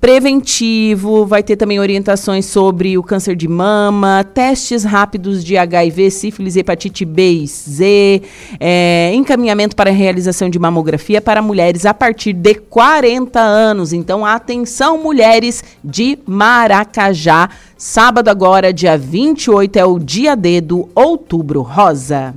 [0.02, 6.56] preventivo, vai ter também orientações sobre o câncer de mama, testes rápidos de HIV, sífilis,
[6.56, 8.22] hepatite B e Z,
[8.58, 13.92] é, encaminhamento para realização de mamografia para mulheres a partir de 40 anos.
[13.92, 17.48] Então, atenção, mulheres de Maracajá.
[17.78, 22.34] Sábado agora, dia 28, é o dia D do Outubro Rosa.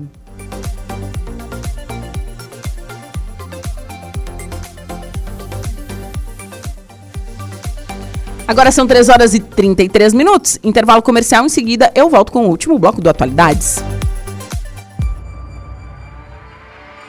[8.47, 10.59] Agora são 3 horas e 33 minutos.
[10.63, 11.45] Intervalo comercial.
[11.45, 13.83] Em seguida, eu volto com o último bloco do Atualidades.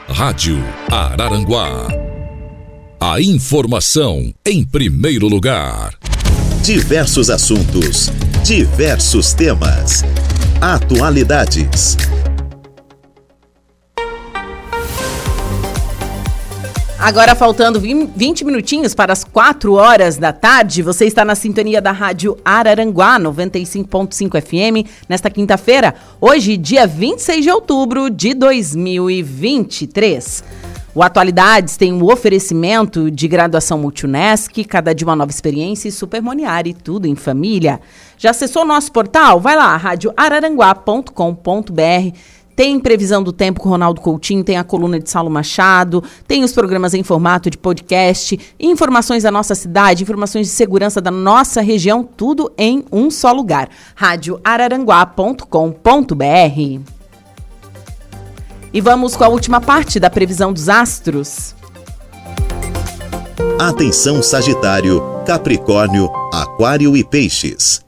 [0.09, 0.57] Rádio
[0.91, 1.89] Araranguá.
[2.99, 5.93] A informação em primeiro lugar.
[6.63, 8.11] Diversos assuntos,
[8.43, 10.03] diversos temas.
[10.61, 11.97] Atualidades.
[16.99, 21.93] Agora faltando 20 minutinhos para as 4 horas da tarde, você está na sintonia da
[21.93, 30.43] Rádio Araranguá 95.5 FM nesta quinta-feira, hoje, dia 26 de outubro de 2023.
[30.95, 36.73] O Atualidades tem um oferecimento de graduação Multunesc, cada dia uma nova experiência e Supermoniari,
[36.73, 37.79] tudo em família.
[38.17, 39.39] Já acessou nosso portal?
[39.39, 42.17] Vai lá, radioararanguá.com.br
[42.57, 46.53] tem previsão do tempo com Ronaldo Coutinho, tem a coluna de Saulo Machado, tem os
[46.53, 52.03] programas em formato de podcast, informações da nossa cidade, informações de segurança da nossa região,
[52.03, 53.69] tudo em um só lugar.
[53.95, 56.81] radioararanguá.com.br.
[58.73, 61.55] E vamos com a última parte da previsão dos astros.
[63.59, 67.86] Atenção Sagitário, Capricórnio, Aquário e Peixes.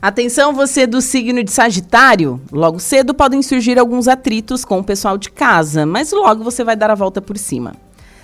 [0.00, 2.40] Atenção, você do signo de Sagitário.
[2.52, 6.76] Logo cedo podem surgir alguns atritos com o pessoal de casa, mas logo você vai
[6.76, 7.74] dar a volta por cima.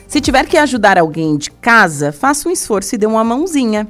[0.07, 3.89] Se tiver que ajudar alguém de casa, faça um esforço e dê uma mãozinha.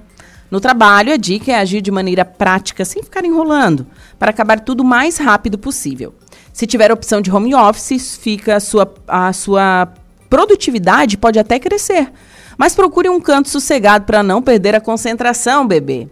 [0.50, 3.86] No trabalho, a dica é agir de maneira prática, sem ficar enrolando,
[4.18, 6.14] para acabar tudo o mais rápido possível.
[6.54, 9.92] Se tiver opção de home office, fica a sua, a sua
[10.30, 12.10] produtividade pode até crescer.
[12.56, 16.08] Mas procure um canto sossegado para não perder a concentração, bebê.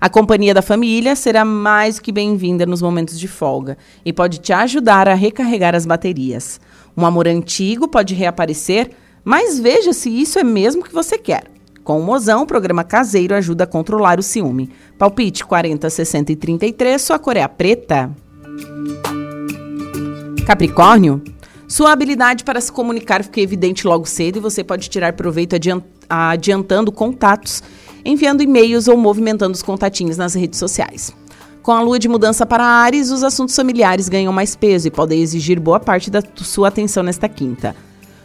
[0.00, 4.52] A companhia da família será mais que bem-vinda nos momentos de folga e pode te
[4.52, 6.60] ajudar a recarregar as baterias.
[6.96, 8.90] Um amor antigo pode reaparecer,
[9.24, 11.44] mas veja se isso é mesmo que você quer.
[11.82, 14.70] Com o Mozão, o programa caseiro ajuda a controlar o ciúme.
[14.98, 18.10] Palpite 40, 60 e 33, sua cor é a preta.
[20.46, 21.22] Capricórnio,
[21.68, 25.56] sua habilidade para se comunicar fica evidente logo cedo e você pode tirar proveito
[26.08, 27.62] adiantando contatos
[28.06, 31.12] enviando e-mails ou movimentando os contatinhos nas redes sociais.
[31.62, 35.20] Com a lua de mudança para Ares, os assuntos familiares ganham mais peso e podem
[35.20, 37.74] exigir boa parte da sua atenção nesta quinta.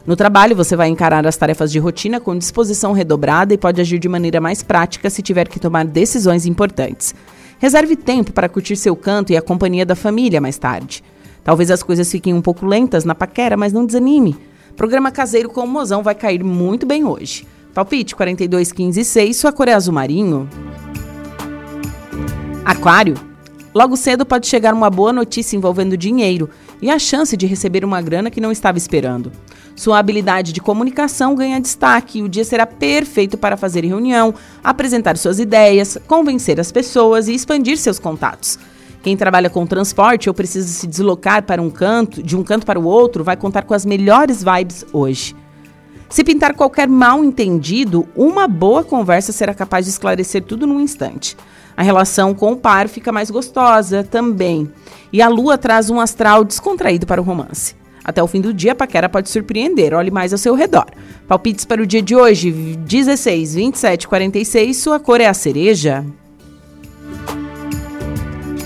[0.05, 3.97] No trabalho, você vai encarar as tarefas de rotina com disposição redobrada e pode agir
[3.97, 7.15] de maneira mais prática se tiver que tomar decisões importantes.
[7.57, 11.03] Reserve tempo para curtir seu canto e a companhia da família mais tarde.
[11.43, 14.37] Talvez as coisas fiquem um pouco lentas na paquera, mas não desanime.
[14.75, 17.45] Programa caseiro com o mozão vai cair muito bem hoje.
[17.73, 20.49] Palpite 42, 15 6, sua cor é azul marinho.
[22.65, 23.15] Aquário.
[23.73, 26.49] Logo cedo pode chegar uma boa notícia envolvendo dinheiro
[26.81, 29.31] e a chance de receber uma grana que não estava esperando.
[29.73, 35.17] Sua habilidade de comunicação ganha destaque e o dia será perfeito para fazer reunião, apresentar
[35.17, 38.59] suas ideias, convencer as pessoas e expandir seus contatos.
[39.01, 42.79] Quem trabalha com transporte ou precisa se deslocar para um canto, de um canto para
[42.79, 45.40] o outro, vai contar com as melhores vibes hoje.
[46.11, 51.37] Se pintar qualquer mal entendido, uma boa conversa será capaz de esclarecer tudo num instante.
[51.75, 54.69] A relação com o par fica mais gostosa também.
[55.13, 57.75] E a lua traz um astral descontraído para o romance.
[58.03, 59.93] Até o fim do dia, a paquera pode surpreender.
[59.93, 60.87] Olhe mais ao seu redor.
[61.29, 64.75] Palpites para o dia de hoje: 16, 27, 46.
[64.75, 66.05] Sua cor é a cereja.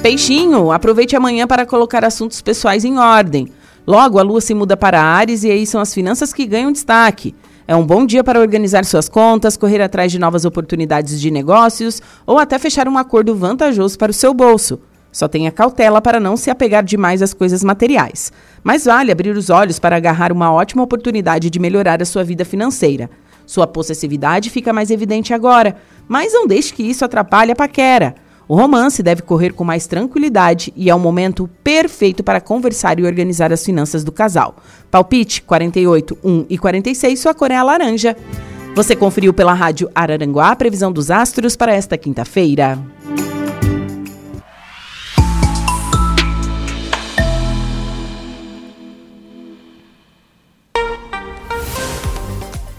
[0.01, 3.51] Peixinho, aproveite amanhã para colocar assuntos pessoais em ordem.
[3.87, 7.35] Logo, a lua se muda para Ares e aí são as finanças que ganham destaque.
[7.67, 12.01] É um bom dia para organizar suas contas, correr atrás de novas oportunidades de negócios
[12.25, 14.79] ou até fechar um acordo vantajoso para o seu bolso.
[15.11, 18.33] Só tenha cautela para não se apegar demais às coisas materiais.
[18.63, 22.43] Mas vale abrir os olhos para agarrar uma ótima oportunidade de melhorar a sua vida
[22.43, 23.09] financeira.
[23.45, 25.75] Sua possessividade fica mais evidente agora,
[26.07, 28.15] mas não deixe que isso atrapalhe a paquera.
[28.47, 33.03] O romance deve correr com mais tranquilidade e é o momento perfeito para conversar e
[33.03, 34.55] organizar as finanças do casal.
[34.91, 38.15] Palpite 48, 1 e 46, sua cor é a laranja.
[38.75, 42.77] Você conferiu pela rádio Araranguá a previsão dos astros para esta quinta-feira.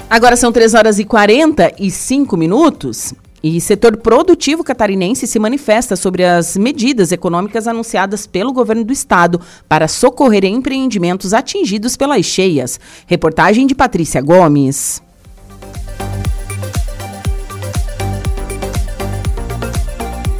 [0.08, 3.12] Agora são 3 horas e 45 minutos.
[3.48, 9.40] E setor produtivo catarinense se manifesta sobre as medidas econômicas anunciadas pelo governo do estado
[9.68, 12.80] para socorrer empreendimentos atingidos pelas cheias.
[13.06, 15.00] Reportagem de Patrícia Gomes.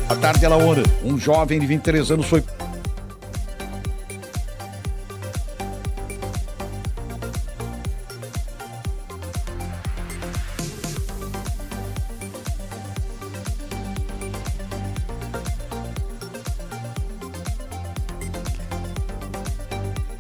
[0.09, 2.43] À tarde, Alaora, um jovem de 23 anos foi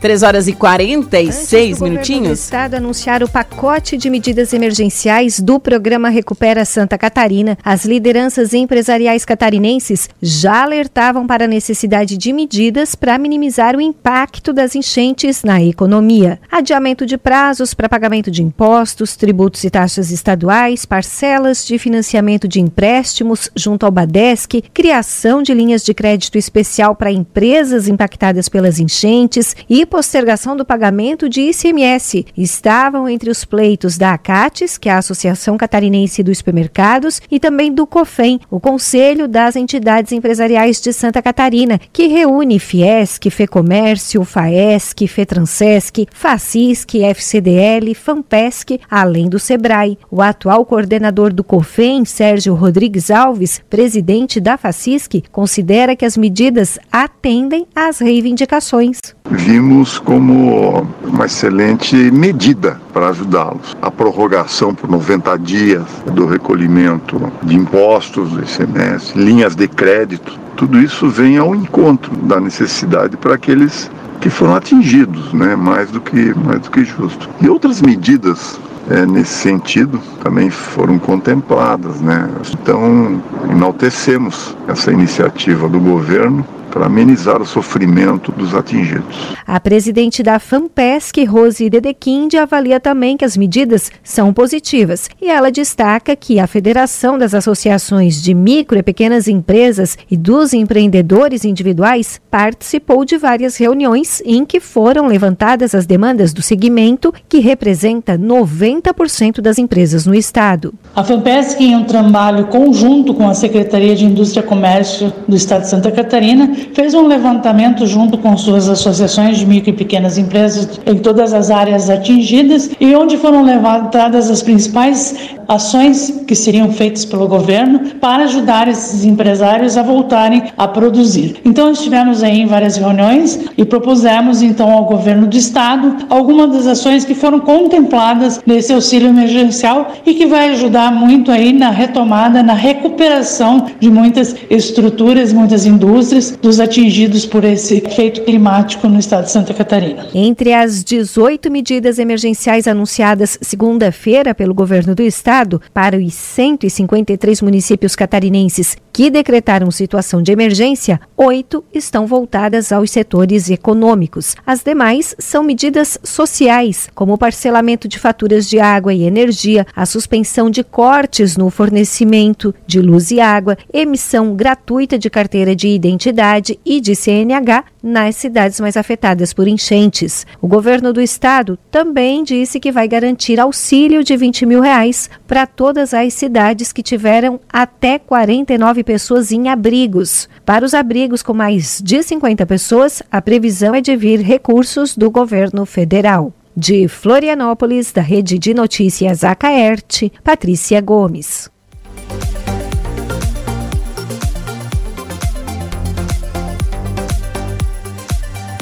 [0.07, 2.31] 3 horas e 46 minutinhos.
[2.31, 7.59] O Estado anunciar o pacote de medidas emergenciais do programa Recupera Santa Catarina.
[7.65, 14.53] As lideranças empresariais catarinenses já alertavam para a necessidade de medidas para minimizar o impacto
[14.53, 16.39] das enchentes na economia.
[16.53, 22.61] Adiamento de prazos para pagamento de impostos, tributos e taxas estaduais, parcelas de financiamento de
[22.61, 29.57] empréstimos junto ao Badesc, criação de linhas de crédito especial para empresas impactadas pelas enchentes
[29.69, 34.99] e postergação do pagamento de ICMS estavam entre os pleitos da ACATES, que é a
[34.99, 41.23] Associação Catarinense dos Supermercados, e também do COFEM, o Conselho das Entidades Empresariais de Santa
[41.23, 49.97] Catarina, que reúne Fiesc, Fecomércio, Faesc, Fetransesc, Facisc, FCDL, Fampesc, além do Sebrae.
[50.11, 56.79] O atual coordenador do COFEM, Sérgio Rodrigues Alves, presidente da Facisc, considera que as medidas
[56.93, 58.99] atendem às reivindicações
[59.47, 63.77] vimos como uma excelente medida para ajudá-los.
[63.83, 70.81] A prorrogação por 90 dias do recolhimento de impostos do ICMS, linhas de crédito, tudo
[70.81, 75.55] isso vem ao encontro da necessidade para aqueles que foram atingidos, né?
[75.55, 77.29] mais, do que, mais do que justo.
[77.41, 78.59] E outras medidas
[78.91, 82.01] é, nesse sentido também foram contempladas.
[82.01, 82.29] Né?
[82.53, 83.21] Então,
[83.51, 86.47] enaltecemos essa iniciativa do governo
[86.77, 89.17] para amenizar o sofrimento dos atingidos.
[89.47, 95.51] A presidente da FAMPESC, Rose Dedequinde, avalia também que as medidas são positivas e ela
[95.51, 102.21] destaca que a Federação das Associações de Micro e Pequenas Empresas e dos Empreendedores Individuais
[102.31, 109.41] participou de várias reuniões em que foram levantadas as demandas do segmento, que representa 90%
[109.41, 110.75] das empresas no estado.
[110.95, 115.63] A FAMPESC, em um trabalho conjunto com a Secretaria de Indústria e Comércio do Estado
[115.63, 120.81] de Santa Catarina, fez um levantamento junto com suas associações de micro e pequenas empresas
[120.87, 127.05] em todas as áreas atingidas e onde foram levantadas as principais ações que seriam feitas
[127.05, 131.37] pelo governo para ajudar esses empresários a voltarem a produzir.
[131.45, 136.67] Então estivemos aí em várias reuniões e propusemos então ao governo do estado algumas das
[136.67, 142.43] ações que foram contempladas nesse auxílio emergencial e que vai ajudar muito aí na retomada,
[142.43, 149.25] na recuperação de muitas estruturas, muitas indústrias dos atingidos por esse efeito climático no estado
[149.25, 150.07] de Santa Catarina.
[150.15, 157.95] Entre as 18 medidas emergenciais anunciadas segunda-feira pelo governo do estado para os 153 municípios
[157.95, 164.35] catarinenses que decretaram situação de emergência, oito estão voltadas aos setores econômicos.
[164.47, 169.85] As demais são medidas sociais, como o parcelamento de faturas de água e energia, a
[169.85, 176.59] suspensão de cortes no fornecimento de luz e água, emissão gratuita de carteira de identidade
[176.65, 180.27] e de CNH nas cidades mais afetadas por enchentes.
[180.43, 185.47] O governo do estado também disse que vai garantir auxílio de 20 mil reais para
[185.47, 190.29] todas as cidades que tiveram até 49 pessoas em abrigos.
[190.45, 195.11] Para os abrigos com mais de 50 pessoas, a previsão é de vir recursos do
[195.11, 196.33] governo federal.
[196.57, 201.55] De Florianópolis, da Rede de Notícias Acaerte, Patrícia Gomes.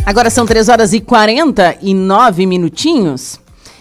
[0.07, 3.41] Agora são 3 horas e 49 minutinhos.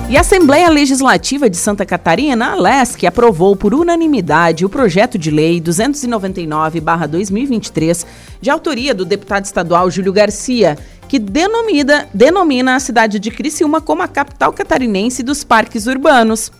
[0.09, 5.31] E a Assembleia Legislativa de Santa Catarina, a LESC, aprovou por unanimidade o projeto de
[5.31, 8.05] lei 299-2023,
[8.39, 10.77] de autoria do deputado estadual Júlio Garcia,
[11.07, 16.51] que denomina, denomina a cidade de Criciúma como a capital catarinense dos parques urbanos.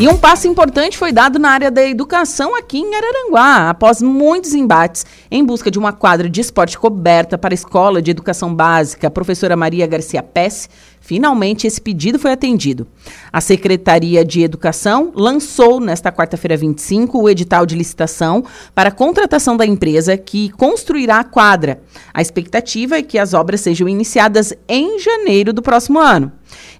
[0.00, 4.54] E um passo importante foi dado na área da educação aqui em Araranguá, após muitos
[4.54, 9.10] embates em busca de uma quadra de esporte coberta para a Escola de Educação Básica,
[9.10, 10.68] professora Maria Garcia Pesce
[11.08, 12.86] Finalmente, esse pedido foi atendido.
[13.32, 18.44] A Secretaria de Educação lançou, nesta quarta-feira 25, o edital de licitação
[18.74, 21.80] para a contratação da empresa que construirá a quadra.
[22.12, 26.30] A expectativa é que as obras sejam iniciadas em janeiro do próximo ano.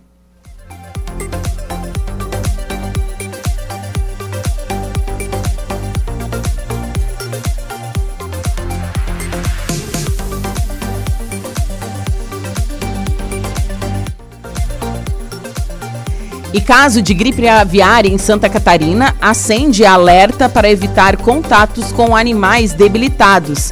[16.58, 22.74] E caso de gripe aviária em Santa Catarina, acende alerta para evitar contatos com animais
[22.74, 23.72] debilitados.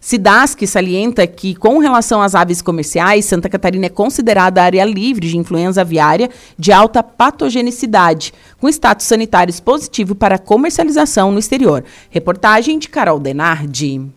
[0.00, 5.36] Sidask salienta que, com relação às aves comerciais, Santa Catarina é considerada área livre de
[5.36, 11.84] influenza aviária de alta patogenicidade, com status sanitário positivo para comercialização no exterior.
[12.08, 14.10] Reportagem de Carol Denardi.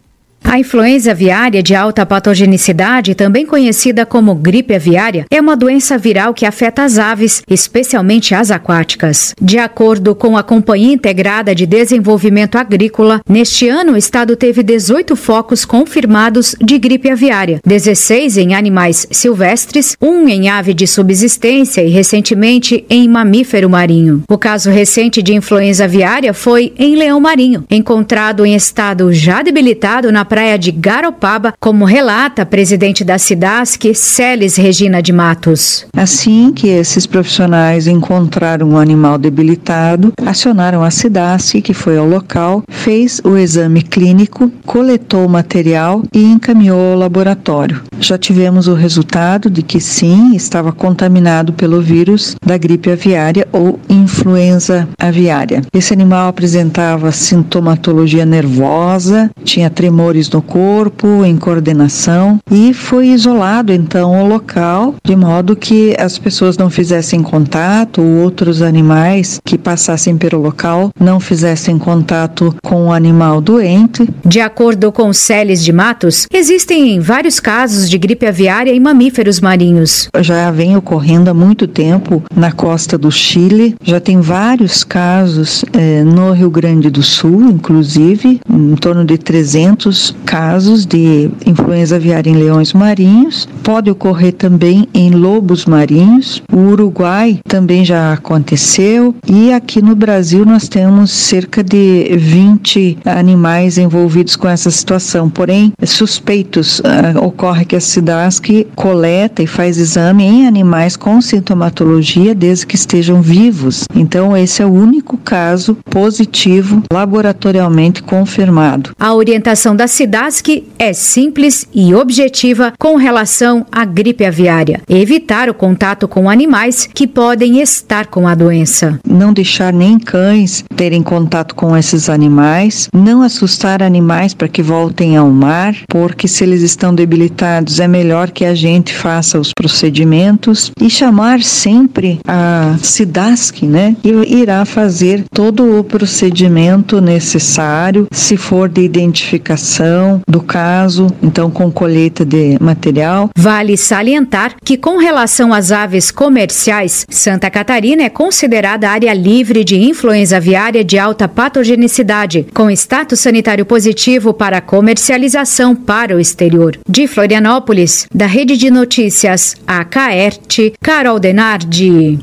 [0.49, 6.33] A influenza aviária de alta patogenicidade, também conhecida como gripe aviária, é uma doença viral
[6.33, 9.35] que afeta as aves, especialmente as aquáticas.
[9.41, 15.17] De acordo com a Companhia Integrada de Desenvolvimento Agrícola, neste ano o estado teve 18
[15.17, 21.89] focos confirmados de gripe aviária, 16 em animais silvestres, um em ave de subsistência e
[21.89, 24.23] recentemente em mamífero marinho.
[24.29, 30.09] O caso recente de influenza aviária foi em leão marinho, encontrado em estado já debilitado
[30.09, 35.87] na praia de Garopaba, como relata a presidente da SIDASC, Celes Regina de Matos.
[35.97, 42.61] Assim que esses profissionais encontraram um animal debilitado, acionaram a SIDASC, que foi ao local,
[42.69, 47.81] fez o exame clínico, coletou o material e encaminhou ao laboratório.
[47.99, 53.79] Já tivemos o resultado de que sim, estava contaminado pelo vírus da gripe aviária ou
[53.89, 55.63] influenza aviária.
[55.73, 63.71] Esse animal apresentava sintomatologia nervosa, tinha tremores dores no corpo, em coordenação e foi isolado
[63.71, 69.57] então o local de modo que as pessoas não fizessem contato ou outros animais que
[69.57, 74.07] passassem pelo local não fizessem contato com o animal doente.
[74.25, 80.09] De acordo com Celes de Matos, existem vários casos de gripe aviária em mamíferos marinhos.
[80.19, 86.03] Já vem ocorrendo há muito tempo na costa do Chile, já tem vários casos eh,
[86.03, 92.35] no Rio Grande do Sul, inclusive, em torno de 300 casos de influenza aviária em
[92.35, 93.47] leões marinhos.
[93.63, 96.41] Pode ocorrer também em lobos marinhos.
[96.51, 103.77] O Uruguai também já aconteceu e aqui no Brasil nós temos cerca de 20 animais
[103.77, 105.29] envolvidos com essa situação.
[105.29, 112.33] Porém, suspeitos uh, ocorre que a SIDASC coleta e faz exame em animais com sintomatologia
[112.33, 113.85] desde que estejam vivos.
[113.95, 118.91] Então, esse é o único caso positivo laboratorialmente confirmado.
[118.99, 125.55] A orientação da SIDASC é simples e objetiva com relação à gripe aviária: evitar o
[125.55, 128.99] contato com animais que podem estar com a doença.
[129.09, 135.17] Não deixar nem cães terem contato com esses animais, não assustar animais para que voltem
[135.17, 140.71] ao mar, porque se eles estão debilitados é melhor que a gente faça os procedimentos
[140.79, 143.95] e chamar sempre a SIDASC, né?
[144.03, 149.86] E irá fazer todo o procedimento necessário, se for de identificação
[150.27, 153.29] do caso, então com colheita de material.
[153.35, 159.77] Vale salientar que com relação às aves comerciais, Santa Catarina é considerada área livre de
[159.77, 166.77] influenza aviária de alta patogenicidade, com status sanitário positivo para comercialização para o exterior.
[166.87, 172.19] De Florianópolis, da Rede de Notícias AKERT, Carol Denardi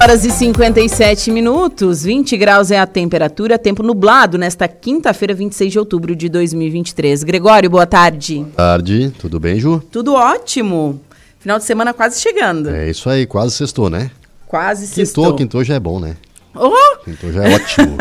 [0.00, 5.78] horas e 57 minutos, 20 graus é a temperatura, tempo nublado nesta quinta-feira, 26 de
[5.78, 7.22] outubro de 2023.
[7.24, 8.38] Gregório, boa tarde.
[8.38, 9.82] Boa tarde, tudo bem, Ju?
[9.90, 11.00] Tudo ótimo.
[11.38, 12.70] Final de semana quase chegando.
[12.70, 14.10] É isso aí, quase sextou, né?
[14.46, 15.34] Quase quintou, sextou.
[15.34, 16.16] Quintou já é bom, né?
[16.54, 16.98] Oh!
[17.04, 17.96] Quintou já é ótimo.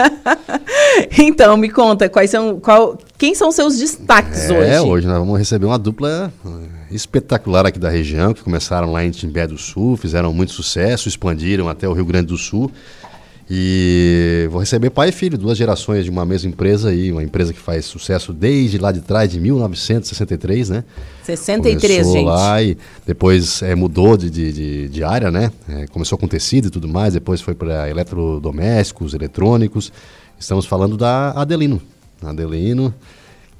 [1.17, 4.69] então, me conta, quais são, qual, quem são seus destaques é, hoje?
[4.69, 6.31] É, hoje nós vamos receber uma dupla
[6.91, 11.69] espetacular aqui da região, que começaram lá em Timbé do Sul, fizeram muito sucesso, expandiram
[11.69, 12.71] até o Rio Grande do Sul.
[13.53, 17.51] E vou receber pai e filho, duas gerações de uma mesma empresa aí, uma empresa
[17.51, 20.85] que faz sucesso desde lá de trás, de 1963, né?
[21.21, 22.25] 63, começou gente.
[22.25, 25.51] lá e depois é, mudou de, de, de, área, né?
[25.67, 29.91] É, começou com tecido e tudo mais, depois foi para eletrodomésticos, eletrônicos.
[30.39, 31.81] Estamos falando da Adelino.
[32.23, 32.93] Adelino,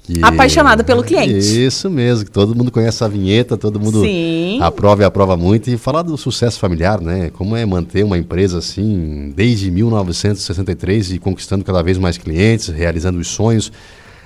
[0.02, 0.22] que...
[0.22, 1.38] Apaixonada pelo cliente.
[1.38, 4.58] Isso mesmo, todo mundo conhece a vinheta, todo mundo Sim.
[4.60, 5.70] aprova e aprova muito.
[5.70, 7.30] E falar do sucesso familiar, né?
[7.30, 13.20] Como é manter uma empresa assim, desde 1963 e conquistando cada vez mais clientes, realizando
[13.20, 13.70] os sonhos,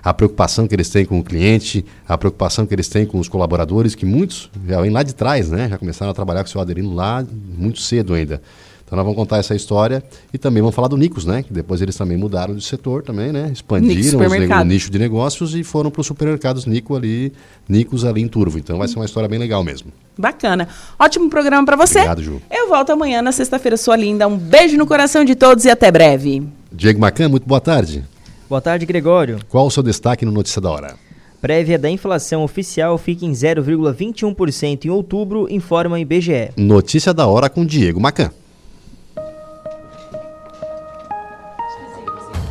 [0.02, 3.28] a preocupação que eles têm com o cliente, a preocupação que eles têm com os
[3.28, 5.68] colaboradores, que muitos já vêm lá de trás, né?
[5.68, 7.26] Já começaram a trabalhar com o seu aderino lá
[7.58, 8.40] muito cedo ainda.
[8.86, 10.00] Então nós vamos contar essa história
[10.32, 11.42] e também vamos falar do Nicos, né?
[11.42, 13.50] Que depois eles também mudaram de setor também, né?
[13.52, 17.32] Expandiram o nicho de negócios e foram para os supermercados Nico ali,
[17.68, 18.58] Nicos ali em Turvo.
[18.58, 19.90] Então vai ser uma história bem legal mesmo.
[20.16, 20.68] Bacana.
[20.96, 21.98] Ótimo programa para você.
[21.98, 22.40] Obrigado, Ju.
[22.48, 24.28] Eu volto amanhã na sexta-feira, sua linda.
[24.28, 26.46] Um beijo no coração de todos e até breve.
[26.70, 28.04] Diego Macan, muito boa tarde.
[28.48, 29.40] Boa tarde, Gregório.
[29.48, 30.94] Qual o seu destaque no Notícia da Hora?
[31.40, 36.50] Prévia da inflação oficial fica em 0,21% em outubro, informa o IBGE.
[36.56, 38.30] Notícia da Hora com Diego Macan.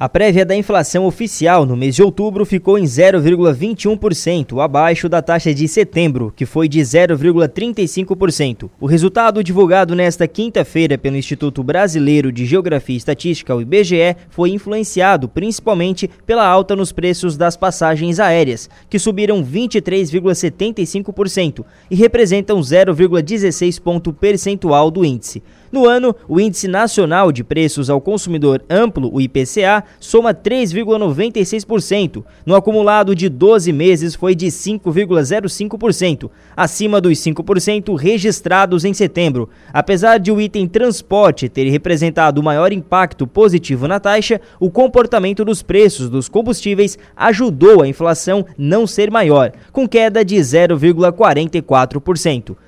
[0.00, 5.52] A prévia da inflação oficial no mês de outubro ficou em 0,21%, abaixo da taxa
[5.52, 8.70] de setembro, que foi de 0,35%.
[8.80, 14.50] O resultado divulgado nesta quinta-feira pelo Instituto Brasileiro de Geografia e Estatística, o IBGE, foi
[14.50, 23.80] influenciado principalmente pela alta nos preços das passagens aéreas, que subiram 23,75% e representam 0,16
[23.80, 25.42] ponto percentual do índice.
[25.70, 32.24] No ano, o Índice Nacional de Preços ao Consumidor Amplo, o IPCA, soma 3,96%.
[32.46, 39.50] No acumulado de 12 meses foi de 5,05%, acima dos 5% registrados em setembro.
[39.72, 45.44] Apesar de o item transporte ter representado o maior impacto positivo na taxa, o comportamento
[45.44, 52.56] dos preços dos combustíveis ajudou a inflação não ser maior, com queda de 0,44%.